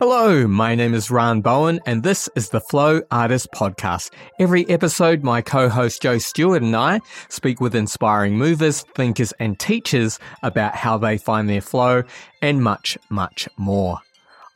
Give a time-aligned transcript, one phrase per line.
[0.00, 4.12] Hello, my name is Ran Bowen, and this is the Flow Artist Podcast.
[4.38, 10.20] Every episode, my co-host Joe Stewart and I speak with inspiring movers, thinkers, and teachers
[10.44, 12.04] about how they find their flow
[12.40, 13.98] and much, much more.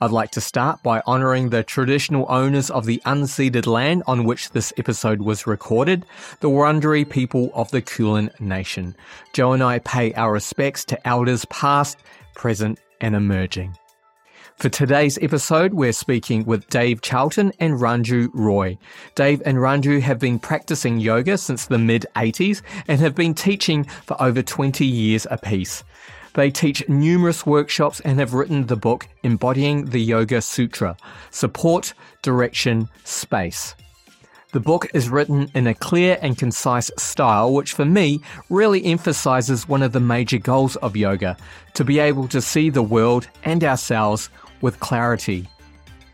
[0.01, 4.51] I'd like to start by honoring the traditional owners of the unceded land on which
[4.51, 6.07] this episode was recorded,
[6.39, 8.95] the Wurundjeri people of the Kulin Nation.
[9.33, 11.99] Joe and I pay our respects to elders past,
[12.37, 13.77] present, and emerging.
[14.57, 18.79] For today's episode, we're speaking with Dave Charlton and Ranju Roy.
[19.17, 23.85] Dave and Ranju have been practicing yoga since the mid 80s and have been teaching
[23.85, 25.83] for over 20 years apiece.
[26.35, 30.97] They teach numerous workshops and have written the book Embodying the Yoga Sutra
[31.31, 31.93] Support,
[32.23, 33.75] Direction, Space.
[34.53, 39.67] The book is written in a clear and concise style, which for me really emphasizes
[39.67, 41.39] one of the major goals of yoga
[41.73, 44.29] to be able to see the world and ourselves
[44.63, 45.47] with clarity.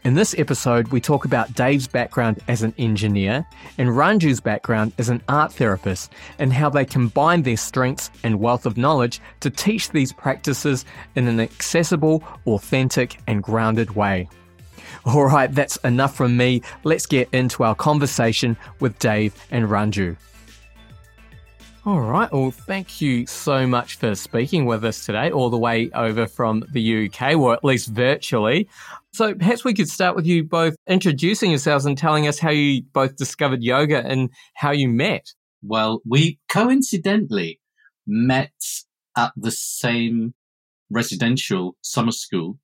[0.05, 5.09] In this episode, we talk about Dave's background as an engineer and Ranju's background as
[5.09, 9.91] an art therapist and how they combine their strengths and wealth of knowledge to teach
[9.91, 14.29] these practices in an accessible, authentic, and grounded way.
[15.05, 16.63] All right, that's enough from me.
[16.85, 20.17] Let's get into our conversation with Dave and Ranju.
[21.89, 22.31] All right.
[22.31, 26.63] Well, thank you so much for speaking with us today, all the way over from
[26.71, 28.69] the UK, or at least virtually.
[29.15, 32.83] So perhaps we could start with you both introducing yourselves and telling us how you
[32.93, 35.33] both discovered yoga and how you met.
[35.63, 37.59] Well, we coincidentally
[38.07, 38.53] met
[39.17, 40.35] at the same
[40.91, 42.59] residential summer school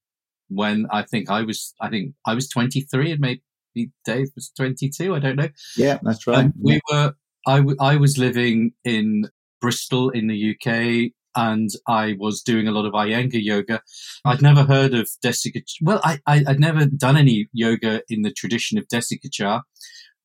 [0.48, 5.14] when I think I was, I think I was 23 and maybe Dave was 22.
[5.14, 5.48] I don't know.
[5.78, 6.44] Yeah, that's right.
[6.44, 7.14] Um, we were
[7.46, 9.28] I, w- I was living in
[9.60, 13.82] Bristol in the UK and I was doing a lot of Iyengar yoga.
[14.24, 15.82] I'd never heard of Desikachar.
[15.82, 19.62] Well, I, I, would never done any yoga in the tradition of Desikachar.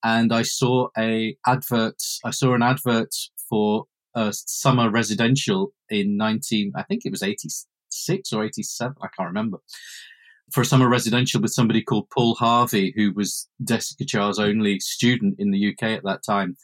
[0.03, 3.13] And I saw a advert, I saw an advert
[3.49, 8.95] for a summer residential in 19, I think it was 86 or 87.
[9.01, 9.57] I can't remember.
[10.51, 15.51] For a summer residential with somebody called Paul Harvey, who was Desikachar's only student in
[15.51, 16.57] the UK at that time.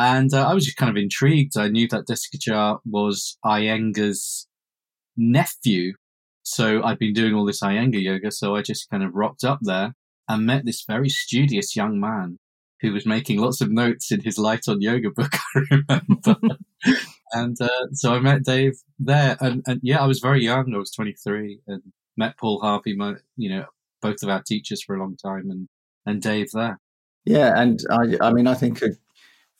[0.00, 1.58] And uh, I was just kind of intrigued.
[1.58, 4.48] I knew that Desikachar was Iyengar's
[5.14, 5.92] nephew.
[6.42, 8.32] So I'd been doing all this Iyengar yoga.
[8.32, 9.92] So I just kind of rocked up there
[10.26, 12.38] and met this very studious young man
[12.80, 16.56] who was making lots of notes in his Light on Yoga book, I remember.
[17.32, 19.36] and uh, so I met Dave there.
[19.40, 20.74] And, and, yeah, I was very young.
[20.74, 21.82] I was 23 and
[22.16, 23.66] met Paul Harvey, my, you know,
[24.00, 25.68] both of our teachers for a long time and,
[26.06, 26.80] and Dave there.
[27.26, 27.52] Yeah.
[27.54, 28.92] And I, I mean, I think a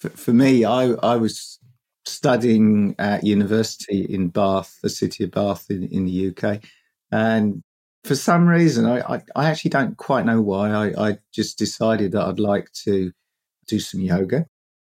[0.01, 1.59] for, for me, I, I was
[2.07, 6.63] studying at university in Bath, the city of Bath in, in the UK.
[7.13, 7.63] And
[8.05, 12.13] for some reason, I, I, I actually don't quite know why, I, I, just decided
[12.13, 13.13] that I'd like to
[13.69, 14.47] do some yoga.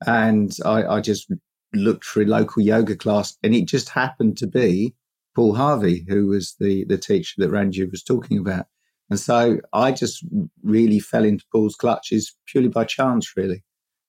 [0.06, 1.30] And I, I just
[1.74, 4.94] looked for a local yoga class, and it just happened to be
[5.34, 8.66] Paul Harvey, who was the, the teacher that Ranju was talking about.
[9.10, 10.24] And so I just
[10.62, 13.62] really fell into Paul's clutches purely by chance, really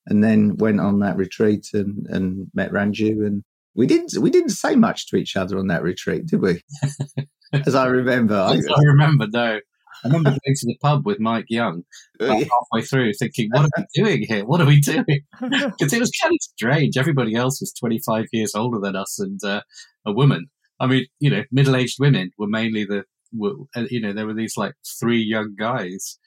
[0.08, 3.26] and then went on that retreat and, and met Ranju.
[3.26, 3.44] And
[3.76, 6.62] we didn't we didn't say much to each other on that retreat, did we?
[7.54, 9.28] As I remember, I, I, remember.
[9.32, 9.60] No,
[10.04, 11.84] I remember going to the pub with Mike Young
[12.20, 14.46] halfway through, thinking, "What are we doing here?
[14.46, 15.06] What are we doing?"
[15.40, 16.98] Because it was kind of strange.
[16.98, 19.62] Everybody else was 25 years older than us, and uh,
[20.06, 20.48] a woman.
[20.80, 24.34] I mean, you know, middle-aged women were mainly the, were, uh, you know, there were
[24.34, 26.18] these like three young guys.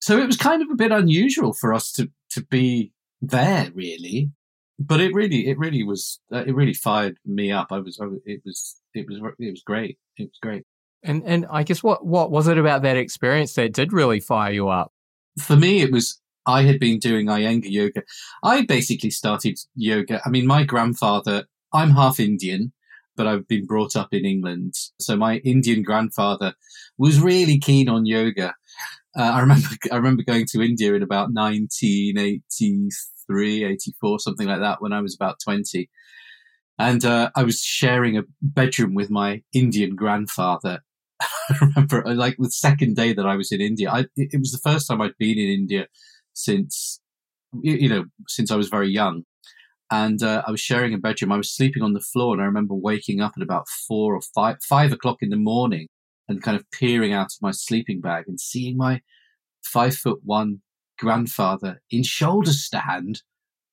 [0.00, 4.30] So it was kind of a bit unusual for us to to be there really.
[4.78, 7.68] But it really it really was uh, it really fired me up.
[7.70, 9.98] I was, I was it was it was it was great.
[10.18, 10.64] It was great.
[11.02, 14.52] And and i guess what what was it about that experience that did really fire
[14.52, 14.92] you up?
[15.40, 18.02] For me it was i had been doing iyengar yoga.
[18.42, 20.20] I basically started yoga.
[20.26, 22.72] I mean my grandfather i'm half indian
[23.16, 24.74] but I've been brought up in England.
[25.00, 26.54] So my Indian grandfather
[26.98, 28.54] was really keen on yoga.
[29.16, 34.80] Uh, I remember, I remember going to India in about 1983, 84, something like that
[34.82, 35.88] when I was about 20.
[36.78, 40.80] And, uh, I was sharing a bedroom with my Indian grandfather.
[41.20, 44.52] I remember uh, like the second day that I was in India, I, it was
[44.52, 45.86] the first time I'd been in India
[46.34, 47.00] since,
[47.62, 49.22] you know, since I was very young.
[49.90, 51.32] And, uh, I was sharing a bedroom.
[51.32, 54.20] I was sleeping on the floor and I remember waking up at about four or
[54.34, 55.88] five, five o'clock in the morning
[56.28, 59.00] and kind of peering out of my sleeping bag and seeing my
[59.62, 60.60] five foot one
[60.98, 63.22] grandfather in shoulder stand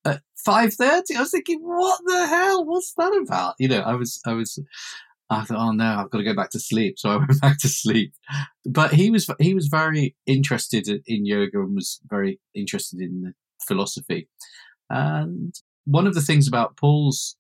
[0.06, 4.20] at 5.30 i was thinking what the hell what's that about you know i was
[4.26, 4.60] i was
[5.30, 7.00] I thought, oh no, I've got to go back to sleep.
[7.00, 8.14] So I went back to sleep.
[8.66, 13.34] But he was he was very interested in yoga and was very interested in the
[13.66, 14.28] philosophy.
[14.90, 17.36] And one of the things about Paul's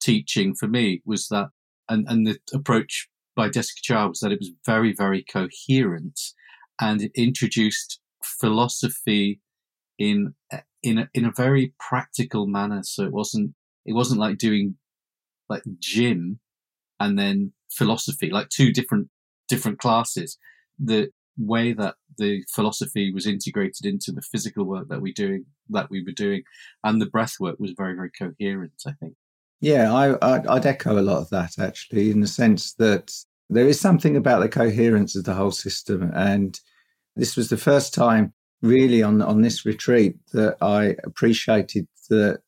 [0.00, 1.48] teaching for me was that,
[1.88, 6.20] and, and the approach by Desikachar was that it was very, very coherent
[6.80, 9.40] and it introduced philosophy
[9.98, 10.34] in
[10.82, 12.82] in a, in a very practical manner.
[12.82, 14.76] So it wasn't it wasn't like doing
[15.48, 16.40] like gym
[17.00, 19.08] and then philosophy, like two different
[19.48, 20.38] different classes.
[20.78, 25.90] The way that the philosophy was integrated into the physical work that we doing that
[25.90, 26.42] we were doing,
[26.84, 28.82] and the breath work was very very coherent.
[28.86, 29.14] I think.
[29.62, 30.18] Yeah, I,
[30.56, 33.14] I'd echo a lot of that actually, in the sense that
[33.48, 36.58] there is something about the coherence of the whole system, and
[37.16, 42.42] this was the first time really on on this retreat that I appreciated that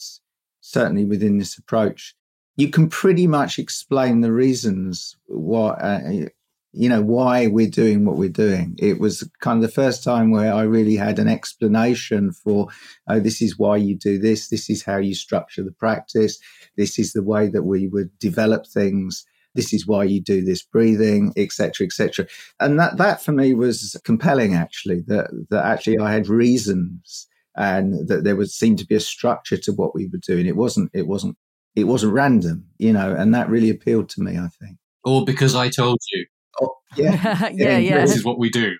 [0.60, 2.14] certainly within this approach
[2.56, 6.26] you can pretty much explain the reasons why uh,
[6.74, 8.74] you know why we're doing what we're doing.
[8.78, 12.68] It was kind of the first time where i really had an explanation for
[13.08, 14.48] oh this is why you do this.
[14.48, 16.38] This is how you structure the practice.
[16.76, 19.24] This is the way that we would develop things.
[19.54, 22.26] This is why you do this breathing etc etc
[22.58, 28.08] and that that for me was compelling actually that that actually i had reasons and
[28.08, 30.46] that there would seem to be a structure to what we were doing.
[30.46, 31.36] It wasn't it wasn't
[31.74, 34.78] it wasn't random you know and that really appealed to me i think.
[35.04, 36.26] Or because i told you
[36.62, 38.74] oh, yeah yeah yeah this is what we do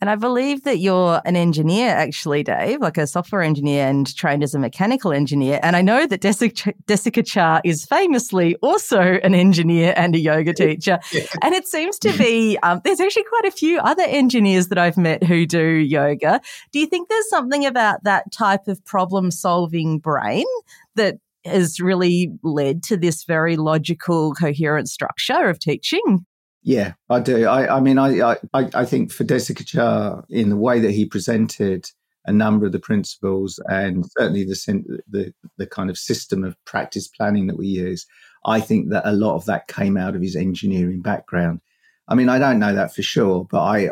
[0.00, 4.42] and I believe that you're an engineer, actually, Dave, like a software engineer and trained
[4.42, 5.60] as a mechanical engineer.
[5.62, 11.00] And I know that Desikachar is famously also an engineer and a yoga teacher.
[11.12, 11.24] Yeah.
[11.42, 14.96] And it seems to be, um, there's actually quite a few other engineers that I've
[14.96, 16.40] met who do yoga.
[16.72, 20.46] Do you think there's something about that type of problem solving brain
[20.94, 26.24] that has really led to this very logical, coherent structure of teaching?
[26.62, 27.46] Yeah, I do.
[27.46, 28.36] I, I mean, I, I,
[28.74, 31.86] I think for Desikachar, in the way that he presented
[32.26, 37.08] a number of the principles and certainly the, the the kind of system of practice
[37.08, 38.06] planning that we use,
[38.44, 41.60] I think that a lot of that came out of his engineering background.
[42.08, 43.90] I mean, I don't know that for sure, but I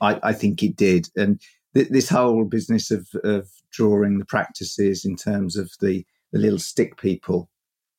[0.00, 1.08] I, I think it did.
[1.16, 1.40] And
[1.74, 6.60] th- this whole business of of drawing the practices in terms of the the little
[6.60, 7.50] stick people,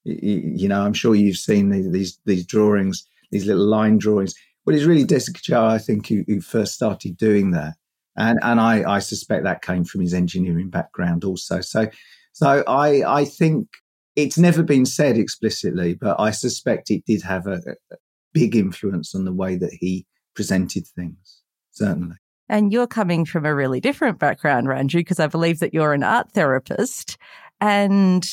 [0.06, 4.33] you, you know, I'm sure you've seen the, these these drawings these little line drawings.
[4.66, 7.74] But it's really Desikachar, I think, who, who, first started doing that.
[8.18, 11.62] And, and I, I suspect that came from his engineering background also.
[11.62, 11.88] So,
[12.33, 13.68] so I, I think
[14.16, 17.62] it's never been said explicitly, but I suspect it did have a,
[17.92, 17.95] a
[18.33, 20.06] big influence on the way that he
[20.36, 21.42] presented things,
[21.72, 22.16] certainly.
[22.48, 26.04] And you're coming from a really different background, Ranju, because I believe that you're an
[26.04, 27.18] art therapist.
[27.60, 28.25] And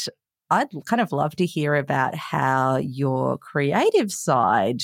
[0.52, 4.82] I'd kind of love to hear about how your creative side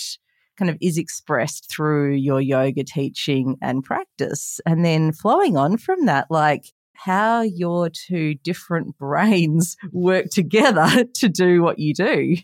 [0.56, 4.60] kind of is expressed through your yoga teaching and practice.
[4.64, 11.28] And then flowing on from that, like how your two different brains work together to
[11.28, 12.36] do what you do.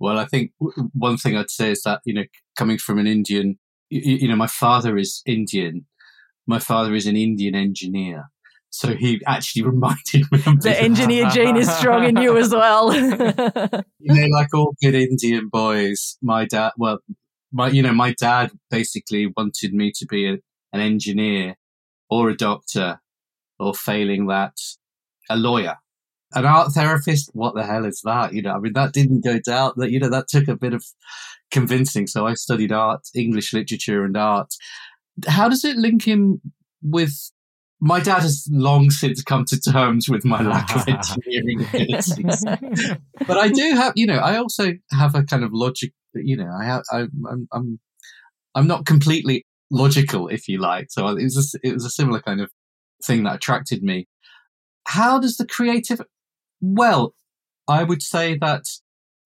[0.00, 0.50] Well, I think
[0.92, 2.24] one thing I'd say is that, you know,
[2.58, 3.56] coming from an Indian,
[3.88, 5.86] you, you know, my father is Indian.
[6.48, 8.24] My father is an Indian engineer.
[8.74, 12.92] So he actually reminded me of the engineer gene is strong in you as well.
[14.00, 16.98] you know, like all good Indian boys, my dad, well,
[17.52, 20.38] my, you know, my dad basically wanted me to be a,
[20.72, 21.54] an engineer
[22.10, 23.00] or a doctor
[23.60, 24.56] or failing that,
[25.30, 25.76] a lawyer.
[26.32, 28.34] An art therapist, what the hell is that?
[28.34, 29.74] You know, I mean, that didn't go down.
[29.76, 30.84] That you know, that took a bit of
[31.52, 32.08] convincing.
[32.08, 34.52] So I studied art, English literature, and art.
[35.28, 36.40] How does it link him
[36.82, 37.30] with
[37.80, 42.44] my dad has long since come to terms with my lack of engineering abilities.
[43.26, 45.92] but I do have, you know, I also have a kind of logic.
[46.14, 47.80] You know, I have, I, I'm, I'm,
[48.54, 50.86] I'm not completely logical, if you like.
[50.90, 52.50] So it was, a, it was a similar kind of
[53.04, 54.06] thing that attracted me.
[54.86, 56.00] How does the creative?
[56.60, 57.14] Well,
[57.66, 58.64] I would say that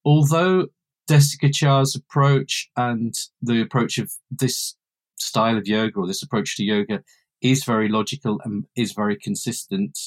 [0.05, 0.67] although
[1.09, 4.75] Desikachar's approach and the approach of this
[5.17, 7.01] style of yoga or this approach to yoga
[7.41, 9.97] is very logical and is very consistent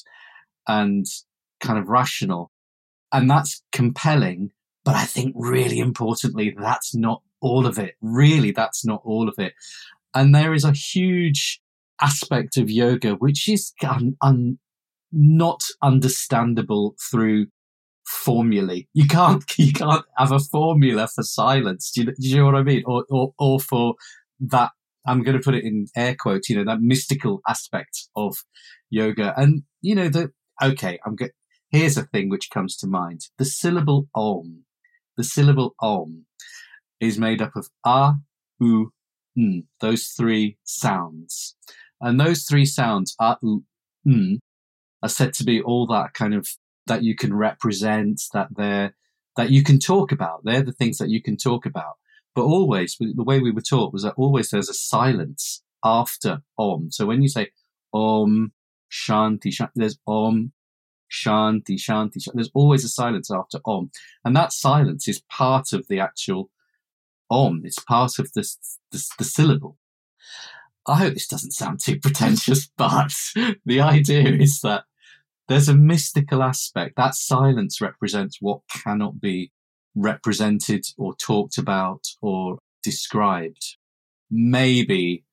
[0.69, 1.07] and
[1.61, 2.51] kind of rational.
[3.13, 4.51] And that's compelling.
[4.85, 7.95] But I think really importantly, that's not all of it.
[8.01, 9.55] Really, that's not all of it.
[10.15, 11.61] And there is a huge
[12.01, 14.59] aspect of yoga which is un- un-
[15.13, 17.47] not understandable through
[18.07, 18.87] formulae.
[18.93, 21.93] You can't you can't have a formula for silence.
[21.93, 22.83] Do you, do you know what I mean?
[22.87, 23.95] Or, or or for
[24.41, 24.73] that
[25.07, 28.37] I'm going to put it in air quotes, you know, that mystical aspect of
[28.91, 29.35] yoga.
[29.37, 30.33] And, you know, the,
[30.63, 31.33] okay, I'm good.
[31.71, 33.23] Here's a thing which comes to mind.
[33.39, 34.65] The syllable om,
[35.17, 36.27] the syllable om
[37.01, 38.15] is made up of a,
[38.61, 38.93] u,
[39.37, 41.57] m, those three sounds.
[42.01, 43.65] And those three sounds, a, u,
[44.07, 44.39] m,
[45.03, 46.47] are said to be all that kind of
[46.87, 48.95] that you can represent, that they're
[49.37, 50.43] that you can talk about.
[50.45, 51.95] They're the things that you can talk about.
[52.35, 56.91] But always, the way we were taught was that always there's a silence after Om.
[56.91, 57.51] So when you say
[57.93, 58.53] Om
[58.91, 60.53] Shanti, Shanti there's Om
[61.13, 62.33] Shanti, Shanti, Shanti.
[62.35, 63.91] There's always a silence after Om.
[64.25, 66.51] And that silence is part of the actual
[67.31, 67.63] Om.
[67.65, 68.49] It's part of the,
[68.91, 69.77] the, the syllable.
[70.87, 73.13] I hope this doesn't sound too pretentious, but
[73.65, 74.85] the idea is that
[75.49, 76.97] there's a mystical aspect.
[76.97, 79.53] That silence represents what cannot be
[79.95, 83.77] represented or talked about or described.
[84.31, 85.25] Maybe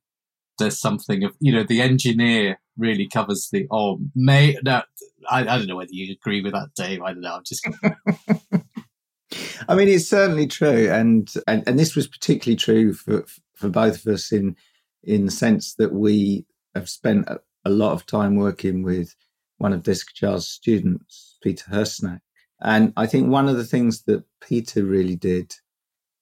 [0.58, 3.68] there's something of, you know, the engineer really covers the.
[3.72, 4.82] Oh, may, no,
[5.30, 7.02] I, I don't know whether you agree with that, Dave.
[7.02, 7.36] I don't know.
[7.36, 7.68] I'm just.
[9.68, 14.06] I mean, it's certainly true, and, and and this was particularly true for for both
[14.06, 14.56] of us in
[15.04, 19.16] in the sense that we have spent a, a lot of time working with
[19.58, 22.22] one of Desikachar's students, Peter Hersnack.
[22.62, 25.54] And I think one of the things that Peter really did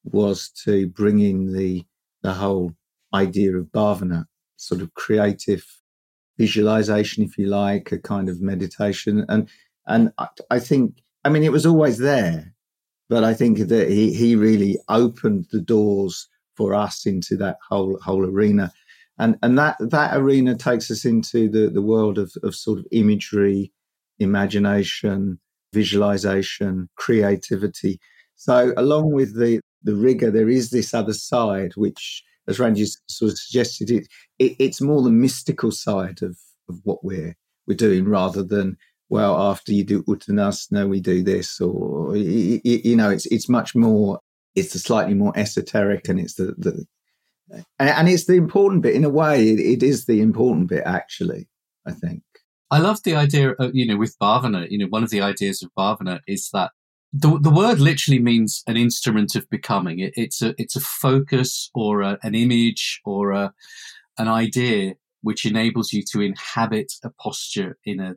[0.03, 1.85] was to bring in the
[2.21, 2.73] the whole
[3.13, 4.25] idea of bhavana,
[4.55, 5.63] sort of creative
[6.37, 9.25] visualization, if you like, a kind of meditation.
[9.29, 9.49] And
[9.87, 10.11] and
[10.49, 12.53] I, think, I mean, it was always there,
[13.09, 17.99] but I think that he he really opened the doors for us into that whole
[17.99, 18.73] whole arena
[19.19, 22.85] and and that that arena takes us into the the world of of sort of
[22.91, 23.71] imagery
[24.19, 25.39] imagination
[25.73, 27.99] visualization creativity.
[28.35, 33.31] So along with the the rigor there is this other side which as Ranju sort
[33.31, 34.07] of suggested it,
[34.39, 36.37] it it's more the mystical side of
[36.69, 37.35] of what we're
[37.67, 38.77] we're doing rather than
[39.09, 43.75] well after you do uttanasana we do this or you, you know it's it's much
[43.75, 44.19] more
[44.55, 46.85] it's the slightly more esoteric and it's the, the
[47.79, 48.95] and it's the important bit.
[48.95, 51.47] In a way it, it is the important bit actually
[51.85, 52.23] i think
[52.71, 55.61] i love the idea of you know with bhavana you know one of the ideas
[55.61, 56.71] of bhavana is that
[57.13, 59.99] the, the word literally means an instrument of becoming.
[59.99, 63.53] It, it's a it's a focus or a, an image or a,
[64.17, 68.15] an idea which enables you to inhabit a posture in a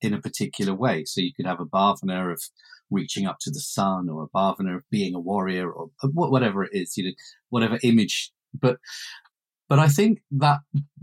[0.00, 1.04] in a particular way.
[1.04, 2.42] So you could have a bhavana of
[2.90, 6.64] reaching up to the sun or a bhavana of being a warrior or uh, whatever
[6.64, 7.12] it is you know
[7.50, 8.32] whatever image.
[8.58, 8.78] But
[9.68, 10.60] but I think that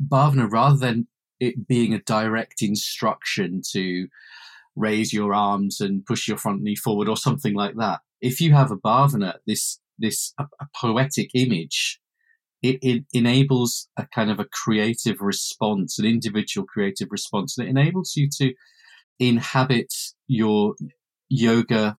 [0.09, 1.07] bhavana, rather than
[1.39, 4.07] it being a direct instruction to
[4.75, 8.53] raise your arms and push your front knee forward or something like that, if you
[8.53, 11.99] have a bhavana, this this a, a poetic image,
[12.61, 17.71] it, it enables a kind of a creative response, an individual creative response, and it
[17.71, 18.53] enables you to
[19.19, 19.93] inhabit
[20.27, 20.75] your
[21.29, 21.97] yoga.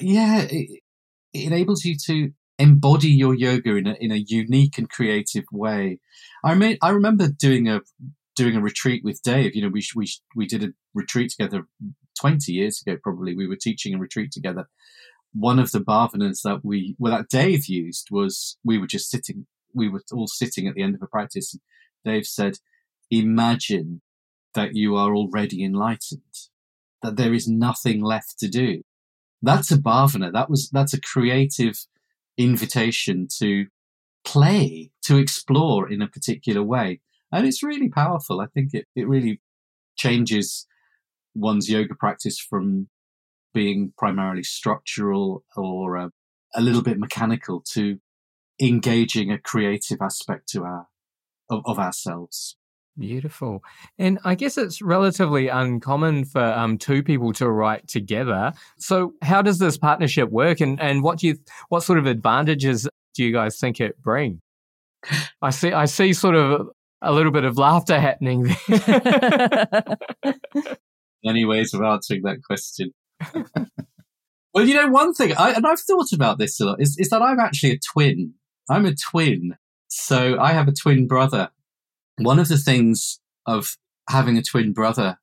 [0.00, 0.80] Yeah, it,
[1.32, 5.98] it enables you to embody your yoga in a in a unique and creative way.
[6.44, 7.80] I mean, I remember doing a
[8.36, 9.54] doing a retreat with Dave.
[9.54, 11.66] You know, we we we did a retreat together
[12.18, 12.98] twenty years ago.
[13.02, 14.68] Probably we were teaching a retreat together.
[15.32, 19.46] One of the bhavanas that we well that Dave used was we were just sitting.
[19.74, 21.52] We were all sitting at the end of a practice.
[21.52, 21.62] And
[22.04, 22.58] Dave said,
[23.10, 24.02] "Imagine
[24.54, 26.34] that you are already enlightened.
[27.02, 28.82] That there is nothing left to do."
[29.42, 30.32] That's a bhavana.
[30.32, 31.86] That was that's a creative
[32.36, 33.66] invitation to
[34.24, 37.00] play, to explore in a particular way.
[37.34, 38.40] And it's really powerful.
[38.40, 39.40] I think it, it really
[39.96, 40.66] changes
[41.34, 42.88] one's yoga practice from
[43.52, 46.08] being primarily structural or uh,
[46.54, 47.98] a little bit mechanical to
[48.62, 50.86] engaging a creative aspect to our
[51.50, 52.56] of, of ourselves.
[52.96, 53.64] Beautiful.
[53.98, 58.52] And I guess it's relatively uncommon for um, two people to write together.
[58.78, 61.38] So how does this partnership work and, and what do you
[61.68, 64.40] what sort of advantages do you guys think it bring?
[65.42, 66.68] I see I see sort of
[67.04, 69.96] a little bit of laughter happening there.
[71.24, 72.92] Many ways of answering that question.
[74.52, 77.08] well, you know, one thing, I, and I've thought about this a lot, is, is
[77.10, 78.34] that I'm actually a twin.
[78.68, 79.56] I'm a twin.
[79.88, 81.50] So I have a twin brother
[82.18, 83.76] one of the things of
[84.08, 85.18] having a twin brother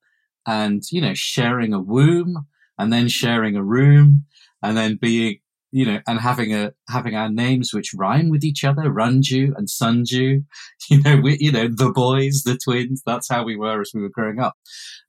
[0.46, 2.48] and, you know, sharing a womb
[2.78, 4.26] and then sharing a room
[4.62, 5.40] and then being,
[5.72, 9.68] you know, and having a, having our names which rhyme with each other, Ranju and
[9.68, 10.44] Sanju,
[10.90, 14.02] you know, we, you know, the boys, the twins, that's how we were as we
[14.02, 14.56] were growing up.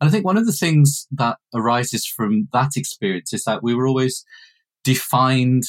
[0.00, 3.75] And I think one of the things that arises from that experience is that we
[3.75, 4.25] were always
[4.85, 5.64] defined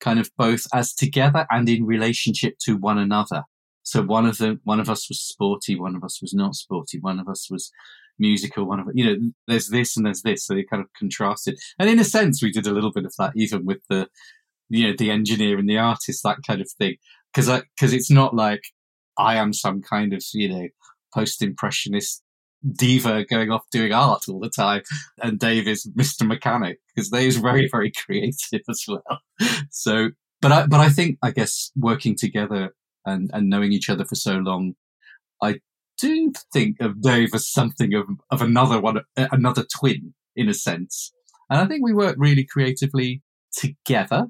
[0.00, 3.44] kind of both as together and in relationship to one another.
[3.82, 6.98] So one of the one of us was sporty, one of us was not sporty,
[7.00, 7.70] one of us was
[8.18, 11.58] musical, one of you know, there's this and there's this, so they kind of contrasted.
[11.78, 14.08] And in a sense, we did a little bit of that even with the
[14.68, 16.96] you know, the engineer and the artist, that kind of thing.
[17.34, 18.62] Cause cause it's not like
[19.18, 20.68] I am some kind of, you know,
[21.14, 22.22] post impressionist
[22.72, 24.82] diva going off doing art all the time.
[25.22, 26.26] And Dave is Mr.
[26.26, 29.20] Mechanic because Dave's very, very creative as well.
[29.70, 34.04] So, but I, but I think, I guess working together and, and knowing each other
[34.04, 34.74] for so long,
[35.42, 35.56] I
[36.00, 41.12] do think of Dave as something of, of another one, another twin in a sense.
[41.50, 44.26] And I think we work really creatively together.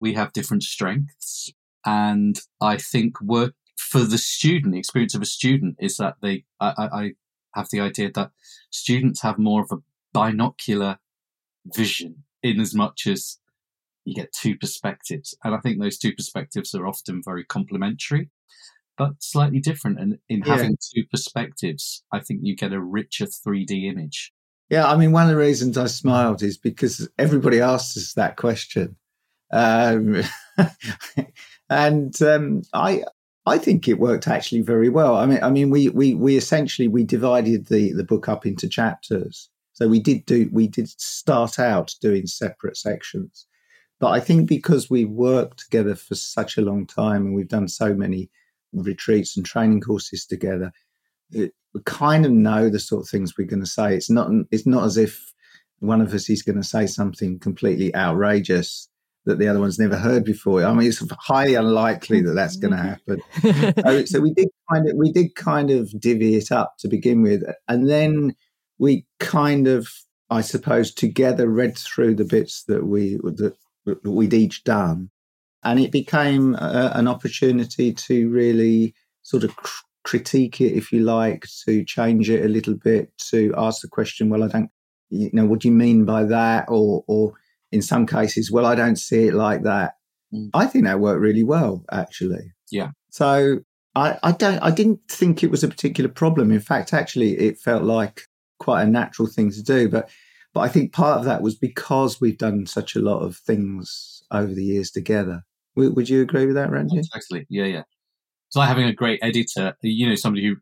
[0.00, 1.52] We have different strengths.
[1.84, 6.44] And I think work for the student, the experience of a student is that they,
[6.60, 7.12] I, I
[7.54, 8.30] have the idea that
[8.70, 10.98] students have more of a binocular
[11.74, 13.38] vision in as much as
[14.04, 15.34] you get two perspectives.
[15.44, 18.30] And I think those two perspectives are often very complementary,
[18.96, 19.98] but slightly different.
[20.00, 20.56] And in yeah.
[20.56, 24.32] having two perspectives, I think you get a richer 3D image.
[24.68, 28.36] Yeah, I mean, one of the reasons I smiled is because everybody asks us that
[28.36, 28.96] question.
[29.52, 30.22] Um,
[31.70, 33.04] and um, I,
[33.46, 35.16] I think it worked actually very well.
[35.16, 38.68] I mean, I mean, we we we essentially we divided the the book up into
[38.68, 39.48] chapters.
[39.72, 43.46] So we did do we did start out doing separate sections,
[43.98, 47.68] but I think because we worked together for such a long time and we've done
[47.68, 48.30] so many
[48.72, 50.72] retreats and training courses together,
[51.32, 53.94] it, we kind of know the sort of things we're going to say.
[53.94, 55.32] It's not it's not as if
[55.78, 58.88] one of us is going to say something completely outrageous
[59.26, 60.64] that the other one's never heard before.
[60.64, 63.62] I mean, it's highly unlikely that that's going to mm-hmm.
[63.62, 63.84] happen.
[63.84, 67.22] so, so, we did kind of we did kind of divvy it up to begin
[67.22, 68.34] with, and then
[68.78, 69.88] we kind of,
[70.30, 75.10] I suppose, together read through the bits that we that, that we'd each done,
[75.62, 81.00] and it became a, an opportunity to really sort of cr- critique it, if you
[81.00, 84.70] like, to change it a little bit, to ask the question, well, I don't,
[85.10, 87.34] you know, what do you mean by that, or or
[87.72, 89.94] in some cases, well, I don't see it like that.
[90.32, 90.50] Mm.
[90.54, 92.52] I think that worked really well, actually.
[92.70, 92.90] Yeah.
[93.10, 93.60] So
[93.94, 96.50] I, I don't, I didn't think it was a particular problem.
[96.50, 98.22] In fact, actually, it felt like
[98.58, 99.88] quite a natural thing to do.
[99.88, 100.10] But,
[100.52, 104.22] but I think part of that was because we've done such a lot of things
[104.30, 105.42] over the years together.
[105.76, 106.98] W- would you agree with that, Ranju?
[106.98, 107.46] Exactly.
[107.48, 107.82] Yeah, yeah.
[108.48, 110.56] It's like having a great editor, you know, somebody who,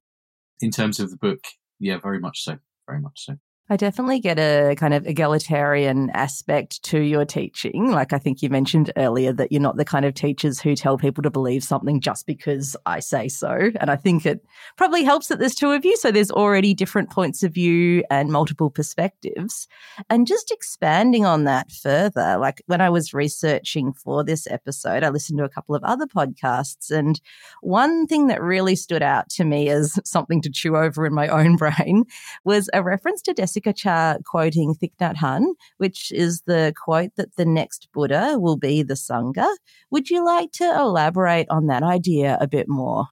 [0.61, 1.45] in terms of the book,
[1.81, 2.59] yeah, very much so.
[2.87, 3.37] Very much so.
[3.71, 7.91] I definitely get a kind of egalitarian aspect to your teaching.
[7.91, 10.97] Like I think you mentioned earlier that you're not the kind of teachers who tell
[10.97, 13.71] people to believe something just because I say so.
[13.79, 14.43] And I think it
[14.79, 15.99] probably helps that there's two of you.
[15.99, 19.69] So there's already different points of view and multiple perspectives.
[20.09, 25.11] And just expanding on that further, like when I was researching for this episode, I
[25.11, 26.91] listened to a couple of other podcasts.
[26.91, 27.21] And
[27.61, 31.29] one thing that really stood out to me as something to chew over in my
[31.29, 32.05] own brain
[32.45, 37.37] was a reference to Desi Desikachar quoting Thich Nhat Hanh, which is the quote that
[37.37, 39.49] the next Buddha will be the Sangha.
[39.91, 43.07] Would you like to elaborate on that idea a bit more?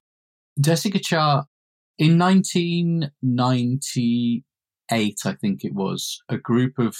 [0.59, 1.45] Jessica
[1.99, 6.95] in 1998, I think it was, a group of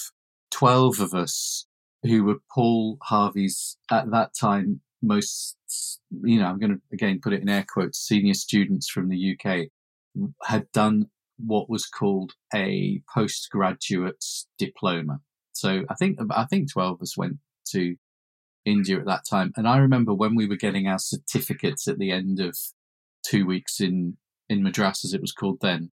[0.51, 1.67] 12 of us
[2.03, 5.57] who were Paul Harvey's, at that time, most,
[6.23, 9.36] you know, I'm going to again put it in air quotes, senior students from the
[9.36, 9.67] UK
[10.43, 11.07] had done
[11.38, 14.23] what was called a postgraduate
[14.58, 15.19] diploma.
[15.54, 17.38] So I think I think twelve of us went
[17.71, 17.95] to
[18.65, 22.12] India at that time, and I remember when we were getting our certificates at the
[22.12, 22.58] end of
[23.23, 24.17] two weeks in
[24.50, 25.91] in Madras, as it was called then.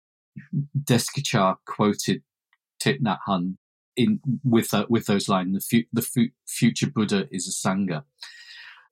[0.77, 2.23] Desikachar quoted
[2.83, 3.57] Thich Nhat Hanh
[3.97, 8.05] in with uh, with those lines: "The, fu- the fu- future Buddha is a sangha."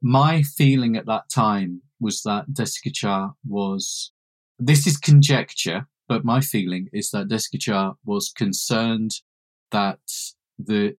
[0.00, 4.12] My feeling at that time was that Desikachar was.
[4.58, 9.12] This is conjecture, but my feeling is that Desikachar was concerned
[9.70, 10.00] that
[10.58, 10.96] the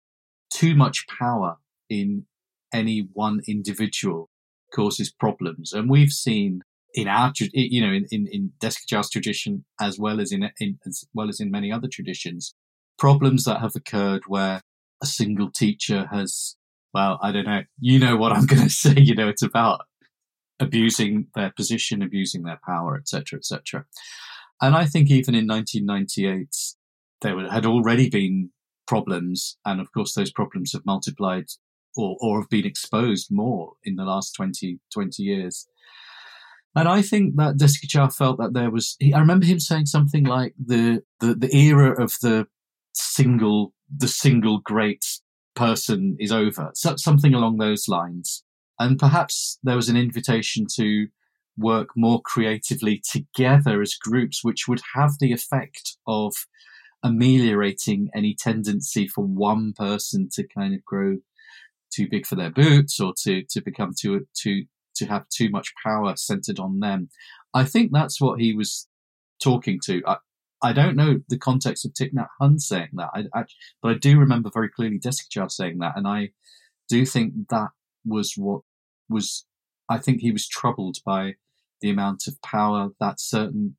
[0.53, 1.57] too much power
[1.89, 2.27] in
[2.73, 4.31] any one individual
[4.75, 5.73] causes problems.
[5.73, 6.63] And we've seen
[6.95, 8.53] in our, you know, in, in, in
[9.11, 12.55] tradition, as well as in, in, as well as in many other traditions,
[12.99, 14.63] problems that have occurred where
[15.03, 16.57] a single teacher has,
[16.93, 19.87] well, I don't know, you know what I'm going to say, you know, it's about
[20.61, 23.87] abusing their position, abusing their power, etc., etc.
[24.61, 26.49] And I think even in 1998,
[27.23, 28.51] there had already been
[28.87, 29.57] problems.
[29.65, 31.47] And of course, those problems have multiplied
[31.97, 35.67] or, or have been exposed more in the last 20, 20 years.
[36.75, 40.55] And I think that Desikachar felt that there was, I remember him saying something like
[40.59, 42.47] the, the, the era of the
[42.95, 45.05] single, the single great
[45.55, 48.43] person is over, so, something along those lines.
[48.79, 51.09] And perhaps there was an invitation to
[51.57, 56.35] work more creatively together as groups, which would have the effect of
[57.03, 61.17] ameliorating any tendency for one person to kind of grow
[61.93, 65.73] too big for their boots or to to become too too to have too much
[65.85, 67.09] power centered on them.
[67.55, 68.89] I think that's what he was
[69.43, 70.03] talking to.
[70.07, 70.17] I,
[70.63, 73.45] I don't know the context of Thich Nhat Hanh saying that, I, I,
[73.83, 76.31] but I do remember very clearly Desikachar saying that, and I
[76.89, 77.71] do think that
[78.05, 78.63] was what
[79.09, 79.45] was.
[79.89, 81.35] I think he was troubled by
[81.83, 83.77] the amount of power that certain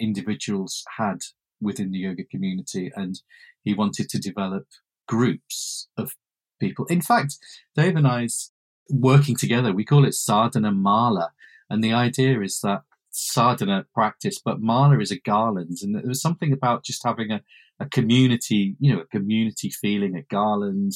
[0.00, 1.18] individuals had
[1.60, 3.20] within the yoga community, and
[3.62, 4.66] he wanted to develop
[5.06, 6.16] groups of
[6.60, 6.86] people.
[6.86, 7.36] In fact,
[7.76, 8.50] Dave and I's
[8.90, 11.30] working together, we call it sadhana mala,
[11.70, 16.20] and the idea is that sadhana practice, but mala is a garland, and there was
[16.20, 17.42] something about just having a,
[17.78, 20.92] a community, you know, a community feeling, a garland,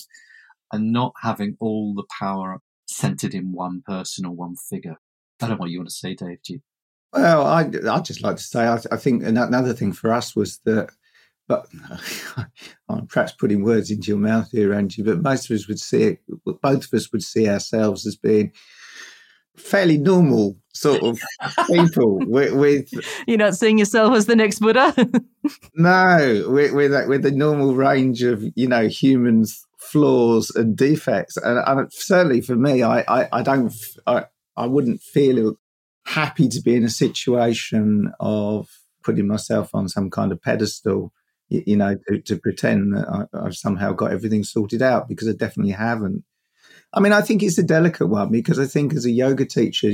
[0.72, 4.96] and not having all the power centered in one person or one figure.
[5.40, 6.42] I don't know what you want to say, Dave.
[6.42, 6.60] Do you?
[7.12, 10.58] Well, I I just like to say I, I think another thing for us was
[10.64, 10.90] that,
[11.48, 11.66] but
[12.88, 15.04] I'm perhaps putting words into your mouth here, Ranju.
[15.04, 16.20] But most of us would see it.
[16.44, 18.52] Both of us would see ourselves as being
[19.56, 21.20] fairly normal sort of
[21.66, 22.90] people with, with,
[23.26, 24.94] you're not seeing yourself as the next buddha
[25.74, 31.58] no with with, with the normal range of you know humans flaws and defects and,
[31.66, 33.72] and certainly for me I, I i, don't
[34.06, 34.24] I,
[34.56, 35.56] I wouldn't feel
[36.04, 38.68] happy to be in a situation of
[39.02, 41.12] putting myself on some kind of pedestal
[41.48, 45.28] you, you know to, to, pretend that I, i've somehow got everything sorted out because
[45.28, 46.24] i definitely haven't
[46.92, 49.90] I mean, I think it's a delicate one because I think as a yoga teacher,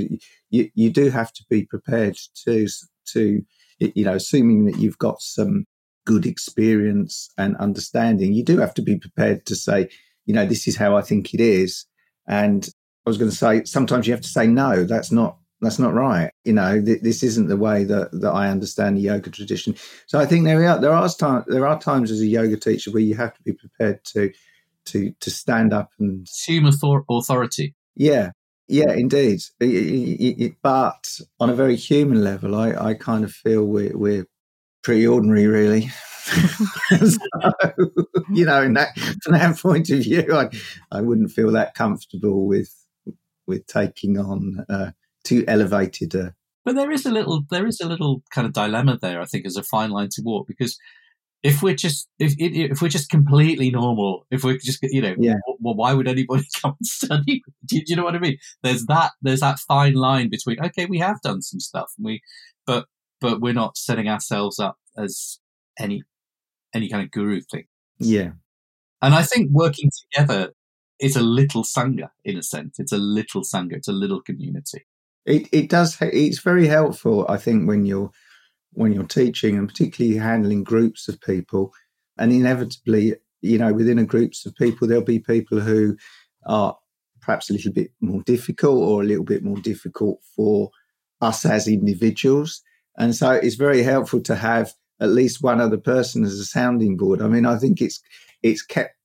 [0.50, 2.68] you, you do have to be prepared to,
[3.06, 3.42] to,
[3.78, 5.64] you know, assuming that you've got some
[6.04, 9.88] good experience and understanding, you do have to be prepared to say,
[10.26, 11.86] you know, this is how I think it is.
[12.28, 12.68] And
[13.06, 15.94] I was going to say, sometimes you have to say, no, that's not, that's not
[15.94, 16.30] right.
[16.44, 19.74] You know, th- this isn't the way that, that I understand the yoga tradition.
[20.06, 22.90] So I think there are, there are, time, there are times as a yoga teacher
[22.90, 24.32] where you have to be prepared to,
[24.84, 27.74] to to stand up and assume authority.
[27.94, 28.30] Yeah,
[28.68, 29.40] yeah, indeed.
[30.62, 34.26] but on a very human level, I, I kind of feel we're, we're
[34.82, 35.88] pretty ordinary, really.
[36.24, 37.18] so,
[38.30, 40.48] you know, in that, from that point of view, I,
[40.90, 42.74] I wouldn't feel that comfortable with
[43.46, 44.92] with taking on uh,
[45.24, 46.34] too elevated a.
[46.64, 49.20] But there is a little, there is a little kind of dilemma there.
[49.20, 50.78] I think, as a fine line to walk, because
[51.42, 55.34] if we're just if if we're just completely normal, if we're just you know, yeah.
[55.58, 57.42] well, why would anybody come and study?
[57.66, 58.38] Do you, do you, know what I mean?
[58.62, 62.22] There's that there's that fine line between okay, we have done some stuff, and we
[62.66, 62.86] but
[63.20, 65.40] but we're not setting ourselves up as
[65.78, 66.02] any
[66.74, 67.64] any kind of guru thing.
[67.98, 68.32] Yeah,
[69.00, 70.52] and I think working together
[71.02, 72.78] is a little sangha in a sense.
[72.78, 73.74] It's a little sangha.
[73.74, 74.86] It's a little community.
[75.26, 75.96] It it does.
[76.00, 77.26] It's very helpful.
[77.28, 78.10] I think when you're
[78.72, 81.72] when you're teaching and particularly handling groups of people.
[82.18, 85.96] And inevitably, you know, within a groups of people, there'll be people who
[86.46, 86.76] are
[87.20, 90.70] perhaps a little bit more difficult or a little bit more difficult for
[91.20, 92.62] us as individuals.
[92.98, 96.96] And so it's very helpful to have at least one other person as a sounding
[96.96, 97.22] board.
[97.22, 98.00] I mean, I think it's
[98.42, 98.96] it's kept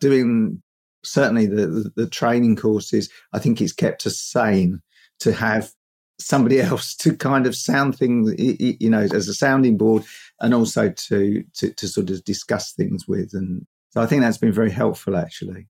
[0.00, 0.62] doing
[1.04, 3.08] certainly the, the, the training courses.
[3.32, 4.80] I think it's kept us sane
[5.20, 5.72] to have
[6.18, 10.04] somebody else to kind of sound things, you know, as a sounding board,
[10.40, 13.30] and also to, to to sort of discuss things with.
[13.32, 15.66] And so I think that's been very helpful, actually.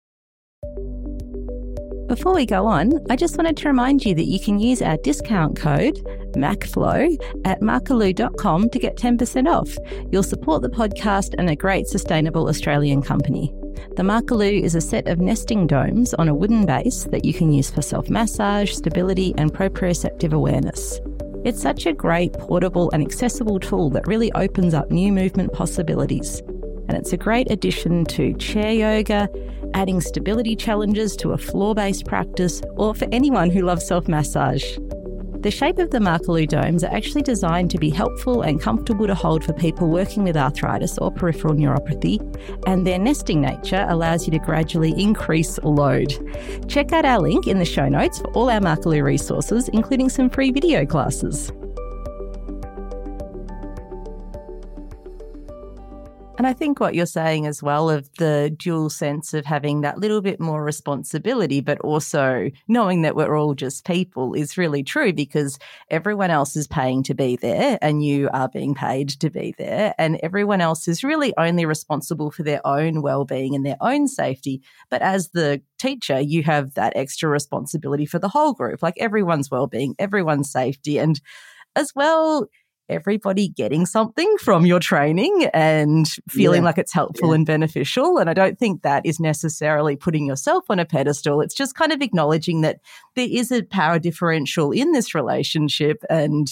[2.10, 4.96] Before we go on, I just wanted to remind you that you can use our
[4.96, 5.94] discount code
[6.34, 9.76] MACFLOW at markaloo.com to get 10% off.
[10.10, 13.54] You'll support the podcast and a great sustainable Australian company.
[13.96, 17.52] The Markaloo is a set of nesting domes on a wooden base that you can
[17.52, 21.00] use for self massage, stability, and proprioceptive awareness.
[21.44, 26.40] It's such a great, portable, and accessible tool that really opens up new movement possibilities.
[26.88, 29.28] And it's a great addition to chair yoga,
[29.74, 34.76] adding stability challenges to a floor based practice, or for anyone who loves self massage.
[35.40, 39.14] The shape of the Markaloo domes are actually designed to be helpful and comfortable to
[39.14, 42.20] hold for people working with arthritis or peripheral neuropathy,
[42.66, 46.12] and their nesting nature allows you to gradually increase load.
[46.68, 50.28] Check out our link in the show notes for all our Markaloo resources, including some
[50.28, 51.50] free video classes.
[56.40, 59.98] And I think what you're saying as well of the dual sense of having that
[59.98, 65.12] little bit more responsibility, but also knowing that we're all just people is really true
[65.12, 65.58] because
[65.90, 69.94] everyone else is paying to be there and you are being paid to be there.
[69.98, 74.08] And everyone else is really only responsible for their own well being and their own
[74.08, 74.62] safety.
[74.88, 79.50] But as the teacher, you have that extra responsibility for the whole group, like everyone's
[79.50, 80.98] well being, everyone's safety.
[80.98, 81.20] And
[81.76, 82.46] as well,
[82.90, 86.66] everybody getting something from your training and feeling Yeah.
[86.66, 87.36] like it's helpful Yeah.
[87.36, 88.18] and beneficial.
[88.18, 91.40] And I don't think that is necessarily putting yourself on a pedestal.
[91.40, 92.80] It's just kind of acknowledging that
[93.16, 96.02] there is a power differential in this relationship.
[96.10, 96.48] And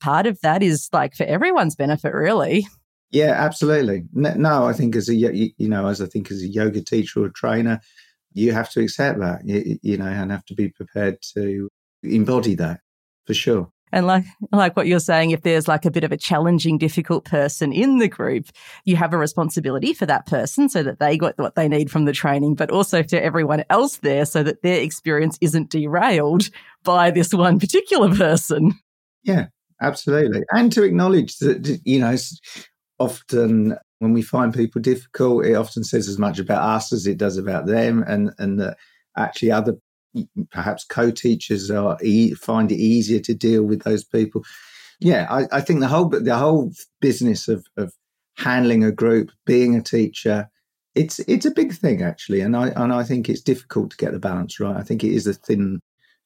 [0.00, 2.66] part of that is like for everyone's benefit, really.
[3.10, 4.04] Yeah, absolutely.
[4.12, 7.24] No, I think as a you you know, as I think as a yoga teacher
[7.24, 7.80] or trainer,
[8.32, 11.68] you have to accept that, you, you know, and have to be prepared to
[12.04, 12.78] embody that
[13.26, 13.68] for sure.
[13.92, 17.24] And like like what you're saying, if there's like a bit of a challenging, difficult
[17.24, 18.46] person in the group,
[18.84, 22.04] you have a responsibility for that person so that they got what they need from
[22.04, 26.50] the training, but also to everyone else there so that their experience isn't derailed
[26.84, 28.72] by this one particular person.
[29.22, 29.46] Yeah,
[29.82, 30.42] absolutely.
[30.52, 32.16] And to acknowledge that, you know,
[32.98, 37.18] often when we find people difficult, it often says as much about us as it
[37.18, 38.78] does about them, and and that
[39.16, 39.76] actually other
[40.50, 44.44] perhaps co-teachers are e- find it easier to deal with those people.
[45.00, 47.92] Yeah, I, I think the whole the whole business of of
[48.36, 50.50] handling a group, being a teacher,
[50.94, 54.12] it's it's a big thing actually, and I and I think it's difficult to get
[54.12, 54.76] the balance right.
[54.76, 55.80] I think it is a thin,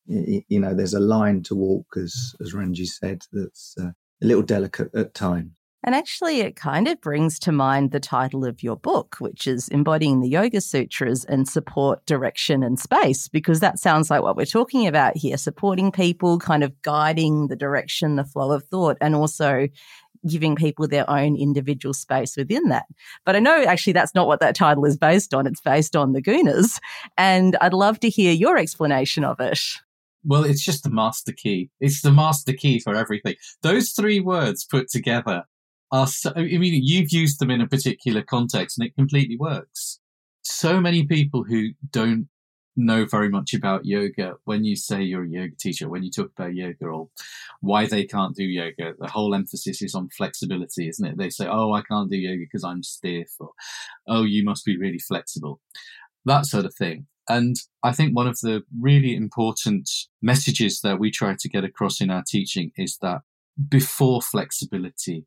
[0.06, 3.90] you know, there's a line to walk, as as Ranju said, that's uh,
[4.22, 5.50] a little delicate at times.
[5.84, 9.68] And actually, it kind of brings to mind the title of your book, which is
[9.68, 14.46] Embodying the Yoga Sutras and Support Direction and Space, because that sounds like what we're
[14.46, 19.14] talking about here supporting people, kind of guiding the direction, the flow of thought, and
[19.14, 19.68] also
[20.26, 22.86] giving people their own individual space within that.
[23.26, 25.46] But I know actually that's not what that title is based on.
[25.46, 26.80] It's based on the Gunas.
[27.18, 29.60] And I'd love to hear your explanation of it.
[30.24, 31.68] Well, it's just the master key.
[31.80, 33.34] It's the master key for everything.
[33.60, 35.44] Those three words put together
[35.94, 40.00] I mean, you've used them in a particular context and it completely works.
[40.42, 42.28] So many people who don't
[42.76, 46.30] know very much about yoga, when you say you're a yoga teacher, when you talk
[46.36, 47.08] about yoga or
[47.60, 51.16] why they can't do yoga, the whole emphasis is on flexibility, isn't it?
[51.16, 53.50] They say, Oh, I can't do yoga because I'm stiff or,
[54.08, 55.60] Oh, you must be really flexible.
[56.24, 57.06] That sort of thing.
[57.28, 59.88] And I think one of the really important
[60.20, 63.20] messages that we try to get across in our teaching is that
[63.68, 65.24] before flexibility,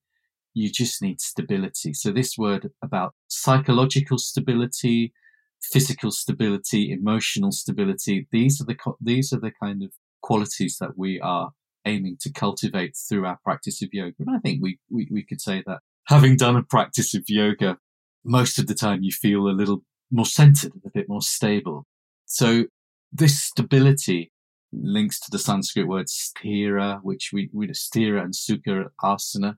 [0.57, 1.93] you just need stability.
[1.93, 5.13] So this word about psychological stability,
[5.61, 9.91] physical stability, emotional stability, these are the, these are the kind of
[10.21, 11.51] qualities that we are
[11.85, 14.15] aiming to cultivate through our practice of yoga.
[14.19, 17.77] And I think we, we, we could say that having done a practice of yoga,
[18.25, 21.85] most of the time you feel a little more centered, a bit more stable.
[22.25, 22.65] So
[23.11, 24.31] this stability
[24.73, 29.55] links to the Sanskrit word sthira, which we, we sthira and sukha asana,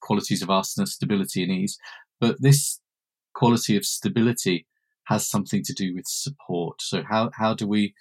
[0.00, 1.78] qualities of asana, stability and ease.
[2.20, 2.80] But this
[3.34, 4.66] quality of stability
[5.04, 6.82] has something to do with support.
[6.82, 7.94] So how, how do we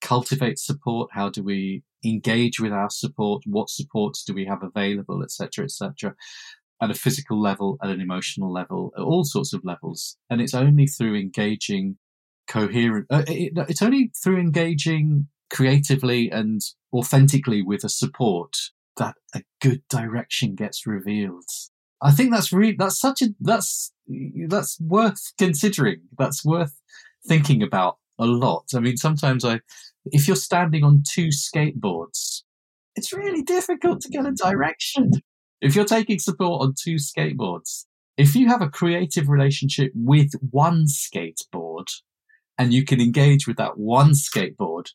[0.00, 1.10] cultivate support?
[1.12, 3.42] How do we engage with our support?
[3.46, 6.14] What supports do we have available, etc., etc.,
[6.80, 10.16] at a physical level, at an emotional level, at all sorts of levels.
[10.30, 11.98] And it's only through engaging
[12.46, 16.60] coherent, uh, it, it's only through engaging creatively and
[16.92, 18.56] authentically with a support
[18.98, 21.44] that a good direction gets revealed.
[22.00, 23.92] I think that's really, that's such a, that's,
[24.48, 26.02] that's worth considering.
[26.16, 26.80] That's worth
[27.26, 28.66] thinking about a lot.
[28.74, 29.60] I mean, sometimes I,
[30.06, 32.42] if you're standing on two skateboards,
[32.94, 35.12] it's really difficult to get a direction.
[35.60, 37.84] If you're taking support on two skateboards,
[38.16, 41.86] if you have a creative relationship with one skateboard
[42.56, 44.86] and you can engage with that one skateboard,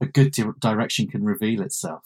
[0.00, 2.04] a good di- direction can reveal itself.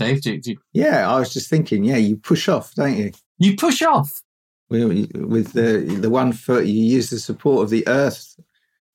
[0.00, 1.84] Dave, do, do Yeah, I was just thinking.
[1.84, 3.12] Yeah, you push off, don't you?
[3.38, 4.22] you push off?
[4.70, 8.38] With with the the one foot, you use the support of the earth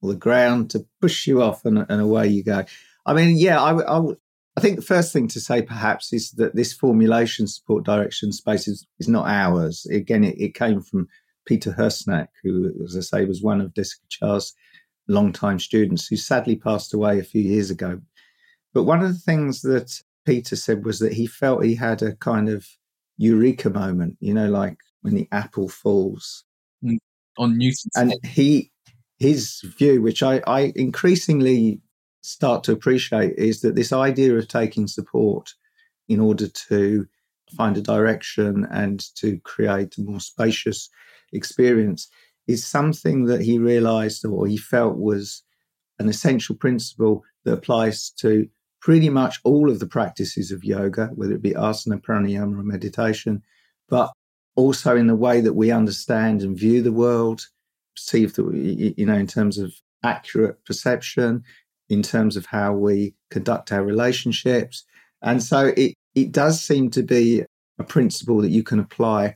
[0.01, 2.63] or the ground to push you off, and, and away you go.
[3.05, 4.13] I mean, yeah, I, I,
[4.57, 8.67] I think the first thing to say perhaps is that this formulation support direction space
[8.67, 9.85] is, is not ours.
[9.91, 11.07] Again, it, it came from
[11.45, 14.55] Peter Hersnack, who, as I say, was one of Desikachar's
[15.07, 18.01] longtime students, who sadly passed away a few years ago.
[18.73, 22.15] But one of the things that Peter said was that he felt he had a
[22.15, 22.67] kind of
[23.17, 26.43] eureka moment, you know, like when the apple falls.
[26.83, 26.97] Mm,
[27.37, 28.31] on Newton's And head.
[28.31, 28.71] he,
[29.19, 31.81] his view, which I, I increasingly
[32.21, 35.53] start to appreciate, is that this idea of taking support
[36.07, 37.07] in order to
[37.55, 40.89] find a direction and to create a more spacious
[41.31, 42.09] experience
[42.47, 45.43] is something that he realized or he felt was
[45.99, 48.47] an essential principle that applies to
[48.85, 53.41] pretty much all of the practices of yoga, whether it be asana, pranayama, or meditation,
[53.89, 54.11] but
[54.55, 57.47] also in the way that we understand and view the world,
[57.95, 58.43] perceive the,
[58.95, 61.43] you know, in terms of accurate perception,
[61.89, 64.85] in terms of how we conduct our relationships.
[65.23, 67.43] And so it, it does seem to be
[67.79, 69.33] a principle that you can apply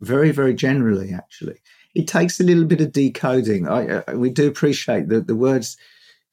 [0.00, 1.58] very, very generally, actually.
[1.94, 3.68] It takes a little bit of decoding.
[3.68, 5.76] I, I, we do appreciate that the words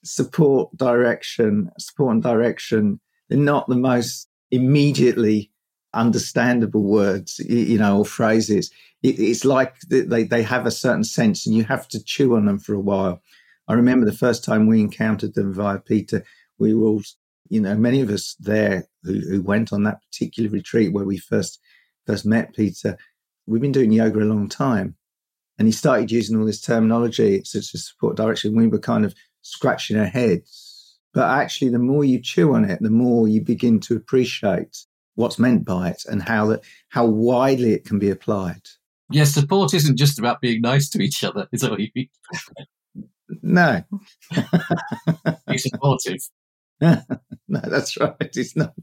[0.03, 5.51] support, direction, support and direction, they're not the most immediately
[5.93, 8.71] understandable words, you know, or phrases.
[9.01, 12.45] It, it's like they, they have a certain sense and you have to chew on
[12.45, 13.21] them for a while.
[13.67, 16.23] I remember the first time we encountered them via Peter,
[16.57, 17.01] we were all,
[17.49, 21.17] you know, many of us there who, who went on that particular retreat where we
[21.17, 21.59] first
[22.05, 22.97] first met Peter,
[23.47, 24.95] we've been doing yoga a long time.
[25.57, 28.55] And he started using all this terminology, such as support direction.
[28.55, 30.97] We were kind of scratching our heads.
[31.13, 34.75] But actually, the more you chew on it, the more you begin to appreciate
[35.15, 38.61] what's meant by it and how that how widely it can be applied.
[39.11, 41.47] Yes, support isn't just about being nice to each other.
[41.51, 42.09] Is that what you mean?
[43.41, 43.83] No.
[45.47, 46.17] Be supportive.
[46.81, 46.97] no,
[47.47, 48.15] that's right.
[48.19, 48.73] It's not.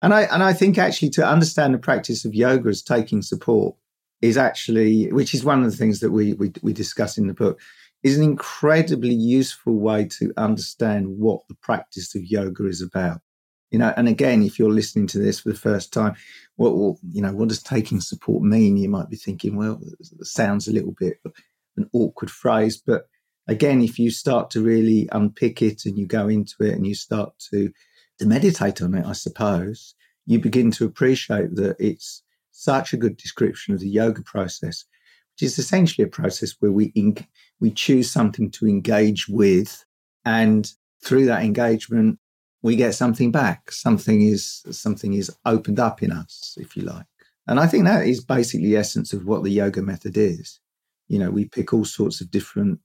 [0.00, 3.74] And I and I think actually to understand the practice of yoga as taking support
[4.20, 7.34] is actually, which is one of the things that we we, we discuss in the
[7.34, 7.60] book,
[8.02, 13.20] is an incredibly useful way to understand what the practice of yoga is about.
[13.70, 16.14] You know, and again, if you're listening to this for the first time,
[16.56, 17.32] what will you know?
[17.32, 18.76] What does taking support mean?
[18.76, 21.18] You might be thinking, well, it sounds a little bit
[21.76, 23.06] an awkward phrase, but
[23.46, 26.94] again, if you start to really unpick it and you go into it and you
[26.94, 27.70] start to,
[28.18, 29.94] to meditate on it, I suppose,
[30.26, 34.84] you begin to appreciate that it's such a good description of the yoga process,
[35.34, 37.16] which is essentially a process where we in,
[37.60, 39.84] we choose something to engage with,
[40.24, 40.70] and
[41.04, 42.18] through that engagement,
[42.62, 43.70] we get something back.
[43.70, 47.06] Something is something is opened up in us, if you like.
[47.46, 50.60] And I think that is basically the essence of what the yoga method is.
[51.08, 52.80] You know, we pick all sorts of different